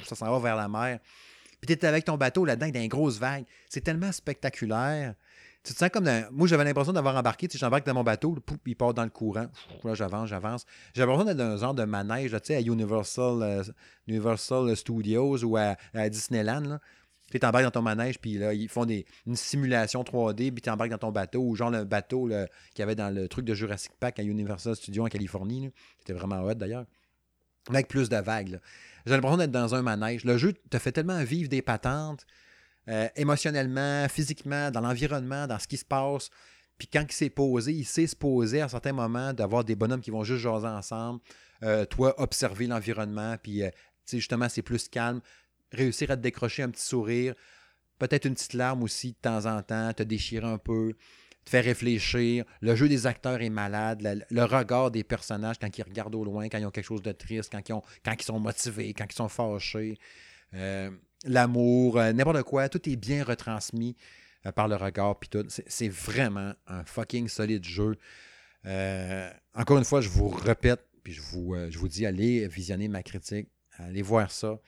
[0.06, 1.00] ça s'en va vers la mer.
[1.60, 3.44] Puis tu es avec ton bateau là-dedans, dans une grosse vague.
[3.68, 5.16] C'est tellement spectaculaire.
[5.64, 7.48] Tu te sens comme Moi, j'avais l'impression d'avoir embarqué.
[7.48, 9.48] Tu sais, j'embarque dans mon bateau, le il part dans le courant.
[9.84, 10.66] Là, j'avance, j'avance.
[10.94, 13.64] J'avais l'impression d'être dans un genre de manège, tu sais, à Universal, euh,
[14.08, 15.76] Universal Studios ou à,
[16.10, 16.62] Disneyland.
[16.62, 16.80] Là.
[17.32, 20.70] Tu embarques dans ton manège, puis là, ils font des, une simulation 3D, puis tu
[20.70, 23.54] embarques dans ton bateau, ou genre le bateau qu'il y avait dans le truc de
[23.54, 25.72] Jurassic Park à Universal Studios en Californie.
[26.00, 26.86] C'était vraiment hot d'ailleurs.
[27.70, 28.60] Avec plus de vagues.
[29.06, 30.24] J'ai l'impression d'être dans un manège.
[30.24, 32.26] Le jeu te fait tellement vivre des patentes.
[32.88, 36.32] Euh, émotionnellement, physiquement, dans l'environnement, dans ce qui se passe.
[36.78, 40.02] Puis quand il s'est posé, il sait se poser à certains moments, d'avoir des bonhommes
[40.02, 41.20] qui vont juste jaser ensemble.
[41.62, 43.70] Euh, toi, observer l'environnement, puis euh,
[44.12, 45.22] justement, c'est plus calme.
[45.72, 47.36] Réussir à te décrocher un petit sourire,
[48.00, 50.94] peut-être une petite larme aussi de temps en temps, te déchirer un peu,
[51.46, 52.46] te faire réfléchir.
[52.62, 54.26] Le jeu des acteurs est malade.
[54.30, 57.12] Le, regard des personnages quand ils regardent au loin, quand ils ont quelque chose de
[57.12, 59.98] triste, quand ils, sont motivés, quand ils sont fâchés
[61.26, 63.96] l'amour, euh, n'importe quoi, tout est bien retransmis
[64.46, 65.16] euh, par le regard.
[65.68, 67.96] C'est vraiment un fucking solide jeu.
[68.66, 73.50] Euh, encore une fois, je vous répète, puis je vous dis, allez visionner ma critique,
[73.78, 74.60] allez voir ça.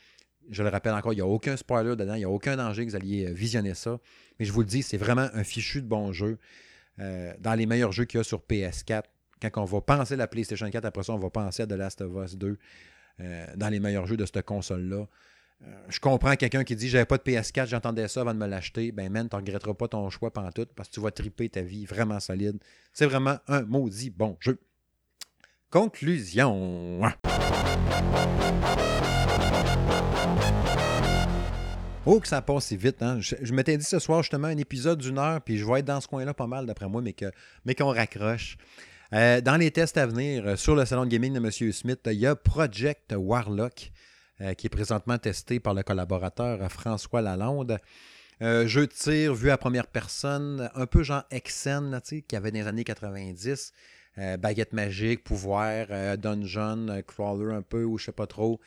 [0.49, 2.85] Je le rappelle encore, il n'y a aucun spoiler dedans, il n'y a aucun danger
[2.85, 3.99] que vous alliez visionner ça.
[4.39, 6.37] Mais je vous le dis, c'est vraiment un fichu de bon jeu.
[6.97, 9.03] dans les meilleurs jeux qu'il y a sur PS4.
[9.41, 11.73] Quand on va penser à la PlayStation 4, après ça, on va penser à The
[11.73, 12.57] Last of Us 2.
[13.55, 15.07] dans les meilleurs jeux de cette console-là
[15.89, 18.91] je comprends quelqu'un qui dit j'avais pas de PS4, j'entendais ça avant de me l'acheter.
[18.91, 21.61] Ben, man, tu regretteras pas ton choix pendant tout parce que tu vas triper ta
[21.61, 22.57] vie vraiment solide.
[22.93, 24.59] C'est vraiment un maudit bon jeu.
[25.71, 26.99] Conclusion.
[32.05, 33.01] Oh, que ça passe si vite.
[33.01, 33.19] Hein?
[33.21, 36.01] Je, m'étais dit ce soir justement un épisode d'une heure, puis je vais être dans
[36.01, 37.31] ce coin-là pas mal d'après moi, mais qu'on
[37.63, 38.57] mais qu'on raccroche.
[39.13, 41.71] Euh, dans les tests à venir, euh, sur le salon de gaming de M.
[41.71, 43.91] Smith, il y a Project Warlock.
[44.41, 47.77] Euh, qui est présentement testé par le collaborateur François Lalonde.
[48.41, 52.67] Jeu de tir vu à première personne, un peu genre Exen, qui avait dans les
[52.67, 53.71] années 90.
[54.17, 58.59] Euh, baguette magique, pouvoir, dungeon, crawler un peu, ou je sais pas trop.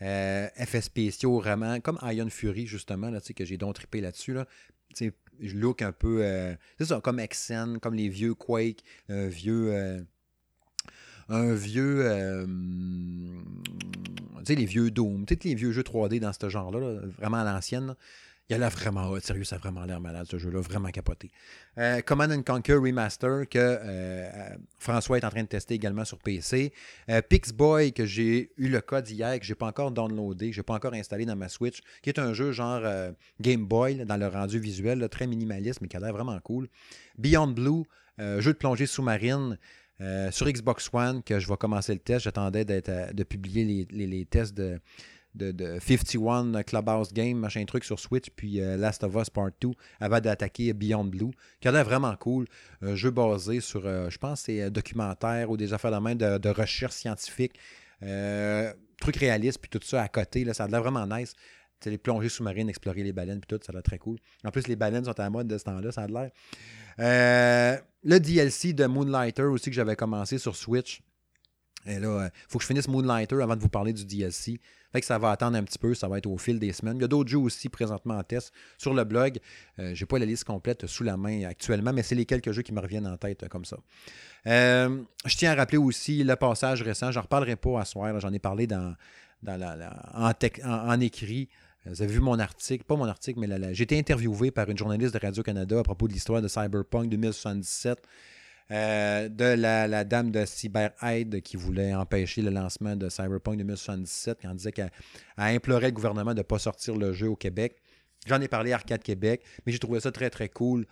[0.00, 4.34] effets spéciaux, vraiment, comme Iron Fury, justement, là, que j'ai donc trippé là-dessus.
[4.34, 4.46] Là.
[4.98, 6.22] Je look un peu.
[6.78, 10.04] c'est ça, comme Exen, comme les vieux Quake, vieux
[11.28, 12.02] un vieux.
[12.04, 12.46] Euh,
[14.38, 17.44] tu sais, les vieux Doom, sais, les vieux jeux 3D dans ce genre-là, vraiment à
[17.44, 17.94] l'ancienne.
[18.52, 20.60] Il a l'air vraiment Sérieux, ça a vraiment l'air malade, ce jeu-là.
[20.60, 21.30] Vraiment capoté.
[21.78, 24.28] Euh, Command Conquer Remaster que euh,
[24.78, 26.70] François est en train de tester également sur PC.
[27.30, 30.74] Pixboy que j'ai eu le code hier, que j'ai pas encore downloadé, que j'ai pas
[30.74, 32.82] encore installé dans ma Switch, qui est un jeu genre
[33.40, 36.68] Game Boy dans le rendu visuel, très minimaliste, mais qui a l'air vraiment cool.
[37.16, 37.84] Beyond Blue,
[38.18, 39.56] jeu de plongée sous-marine.
[40.02, 44.24] Euh, sur Xbox One, que je vais commencer le test, j'attendais euh, de publier les,
[44.24, 44.80] tests de,
[45.34, 49.70] de, 51 Clubhouse Game, machin truc sur Switch, puis euh, Last of Us Part 2,
[50.00, 51.30] avant d'attaquer Beyond Blue,
[51.60, 52.46] qui a l'air vraiment cool.
[52.80, 56.94] Un jeu basé sur, je pense, c'est documentaire ou des affaires de main de, recherche
[56.94, 57.58] scientifique.
[58.00, 61.34] truc réaliste, puis tout ça à côté, là, ça a l'air vraiment nice.
[61.86, 64.18] les plongées sous-marines, explorer les baleines, puis tout, ça a l'air très cool.
[64.44, 66.30] En plus, les baleines sont à la mode de ce temps-là, ça a l'air.
[66.98, 71.02] Euh, le DLC de Moonlighter aussi que j'avais commencé sur Switch.
[71.86, 74.60] Et là, il faut que je finisse Moonlighter avant de vous parler du DLC.
[74.92, 76.96] Fait que ça va attendre un petit peu, ça va être au fil des semaines.
[76.96, 79.38] Il y a d'autres jeux aussi présentement en test sur le blog.
[79.78, 82.52] Euh, Je n'ai pas la liste complète sous la main actuellement, mais c'est les quelques
[82.52, 83.78] jeux qui me reviennent en tête comme ça.
[84.46, 87.10] Euh, je tiens à rappeler aussi le passage récent.
[87.10, 88.18] J'en reparlerai pas à soir.
[88.20, 88.96] J'en ai parlé la,
[90.14, 91.48] en, écrit.
[91.86, 95.14] Vous avez vu mon article, pas mon article, mais j'ai été interviewé par une journaliste
[95.14, 97.98] de Radio-Canada à propos de l'histoire de Cyberpunk 2077.
[98.70, 104.50] Euh, de la, dame de CyberAid qui voulait empêcher le lancement de Cyberpunk 2077, quand
[104.50, 104.90] elle disait qu'elle
[105.36, 107.76] implorait le gouvernement de ne pas sortir le jeu au Québec.
[108.26, 110.86] J'en ai parlé à Arcade Québec, mais j'ai trouvé ça très, très cool.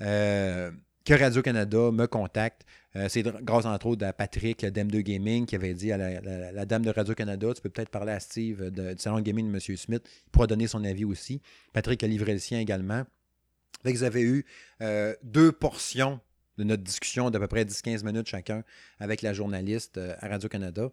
[0.00, 0.70] Euh,
[1.04, 2.66] que Radio-Canada me contacte.
[2.96, 6.84] Euh, c'est grâce, entre autres, à Patrick d'M2 Gaming qui avait dit à la, dame
[6.84, 9.76] de Radio-Canada Tu peux peut-être parler à Steve de, du salon gaming de M.
[9.76, 10.02] Smith.
[10.26, 11.40] Il pourra donner son avis aussi.
[11.72, 13.04] Patrick a livré le sien également.
[13.84, 14.44] vous avez eu
[15.22, 16.20] deux portions
[16.62, 18.62] de notre discussion d'à peu près 10-15 minutes chacun
[18.98, 20.90] avec la journaliste euh, à Radio-Canada.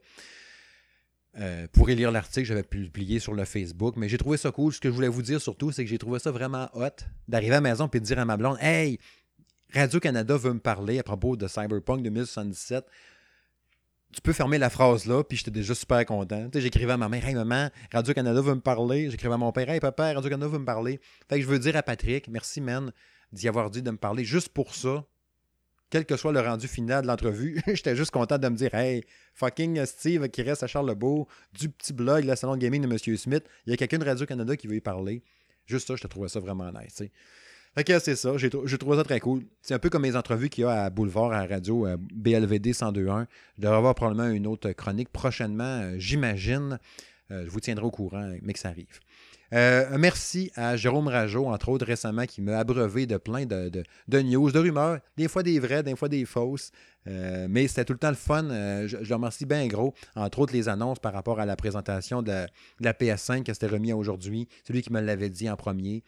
[1.38, 4.74] Euh, pour lire l'article, j'avais publié sur le Facebook, mais j'ai trouvé ça cool.
[4.74, 6.88] Ce que je voulais vous dire surtout, c'est que j'ai trouvé ça vraiment hot
[7.28, 9.00] d'arriver à la maison et de dire à ma blonde Hey,
[9.74, 12.84] Radio-Canada veut me parler à propos de Cyberpunk 2077.
[14.12, 16.50] Tu peux fermer la phrase là, puis j'étais déjà super content.
[16.52, 19.12] j'écrivais à ma mère Hey maman, Radio-Canada veut me parler.
[19.12, 21.00] J'écrivais à mon père Hey papa, Radio-Canada veut me parler.
[21.30, 22.92] Fait que je veux dire à Patrick, merci man
[23.32, 25.06] d'y avoir dit de me parler juste pour ça
[25.90, 29.04] quel que soit le rendu final de l'entrevue, j'étais juste content de me dire Hey,
[29.34, 33.18] fucking Steve qui reste à Charlebourg, du petit blog, la salon de gaming de M.
[33.18, 35.24] Smith, il y a quelqu'un de Radio-Canada qui veut y parler.
[35.66, 37.04] Juste ça, je trouvais ça vraiment nice.
[37.76, 39.44] Fait que c'est ça, j'ai trouvé ça très cool.
[39.62, 42.70] C'est un peu comme les entrevues qu'il y a à Boulevard, à radio, à BLVD
[42.70, 43.28] 1021.
[43.58, 46.80] Je devrais avoir probablement une autre chronique prochainement, euh, j'imagine.
[47.32, 49.00] Euh, je vous tiendrai au courant, mais que ça arrive.
[49.54, 54.52] Euh, merci à Jérôme Rajo, entre autres récemment, qui m'a abreuvé de plein de, news,
[54.52, 56.72] de rumeurs, des fois des vraies, des fois des fausses.
[57.08, 58.46] Euh, mais c'était tout le temps le fun.
[58.46, 59.94] Euh, je, le remercie bien gros.
[60.16, 62.46] Entre autres, les annonces par rapport à la présentation de
[62.80, 64.48] la, PS5 qui s'était remis aujourd'hui.
[64.64, 66.04] C'est lui qui me l'avait dit en premier.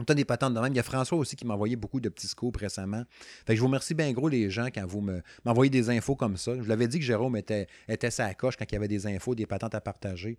[0.00, 0.72] On des patentes de même.
[0.72, 3.04] Il y a François aussi qui m'a envoyé beaucoup de petits scoops récemment.
[3.46, 5.04] Fait que je vous remercie bien gros les gens quand vous
[5.44, 6.52] m'envoyez des infos comme ça.
[6.60, 9.34] Je l'avais dit que Jérôme était, était sa coche quand il y avait des infos,
[9.34, 10.38] des patentes à partager.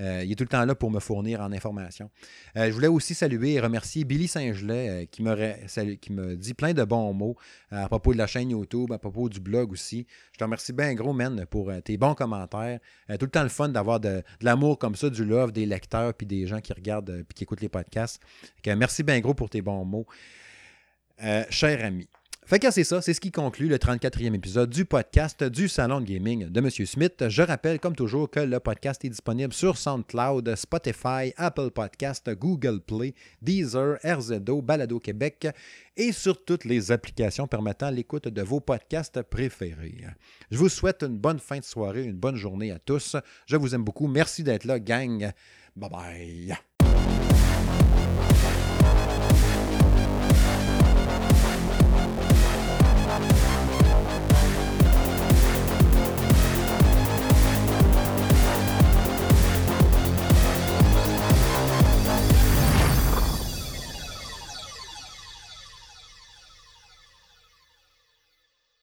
[0.00, 2.10] Euh, il est tout le temps là pour me fournir en information.
[2.56, 6.54] Euh, je voulais aussi saluer et remercier Billy Saint-Gelais euh, qui, me, qui me dit
[6.54, 7.36] plein de bons mots
[7.70, 10.06] à propos de la chaîne YouTube, à propos du blog aussi.
[10.32, 12.80] Je te remercie bien gros, man, pour tes bons commentaires.
[13.08, 16.26] tout le temps le fun d'avoir de, l'amour comme ça, du love des lecteurs puis
[16.26, 18.20] des gens qui regardent puis qui écoutent les podcasts.
[18.66, 20.06] merci bien gros pour tes bons mots.
[21.50, 22.08] cher ami.
[22.50, 26.00] Fait que c'est ça, c'est ce qui conclut le 34e épisode du podcast du Salon
[26.00, 26.68] de Gaming de M.
[26.68, 27.28] Smith.
[27.28, 32.80] Je rappelle, comme toujours, que le podcast est disponible sur SoundCloud, Spotify, Apple Podcast, Google
[32.80, 35.46] Play, Deezer, RZO, Balado Québec
[35.96, 40.06] et sur toutes les applications permettant l'écoute de vos podcasts préférés.
[40.50, 43.14] Je vous souhaite une bonne fin de soirée, une bonne journée à tous.
[43.46, 44.08] Je vous aime beaucoup.
[44.08, 45.30] Merci d'être là, gang.
[45.76, 46.58] Bye bye.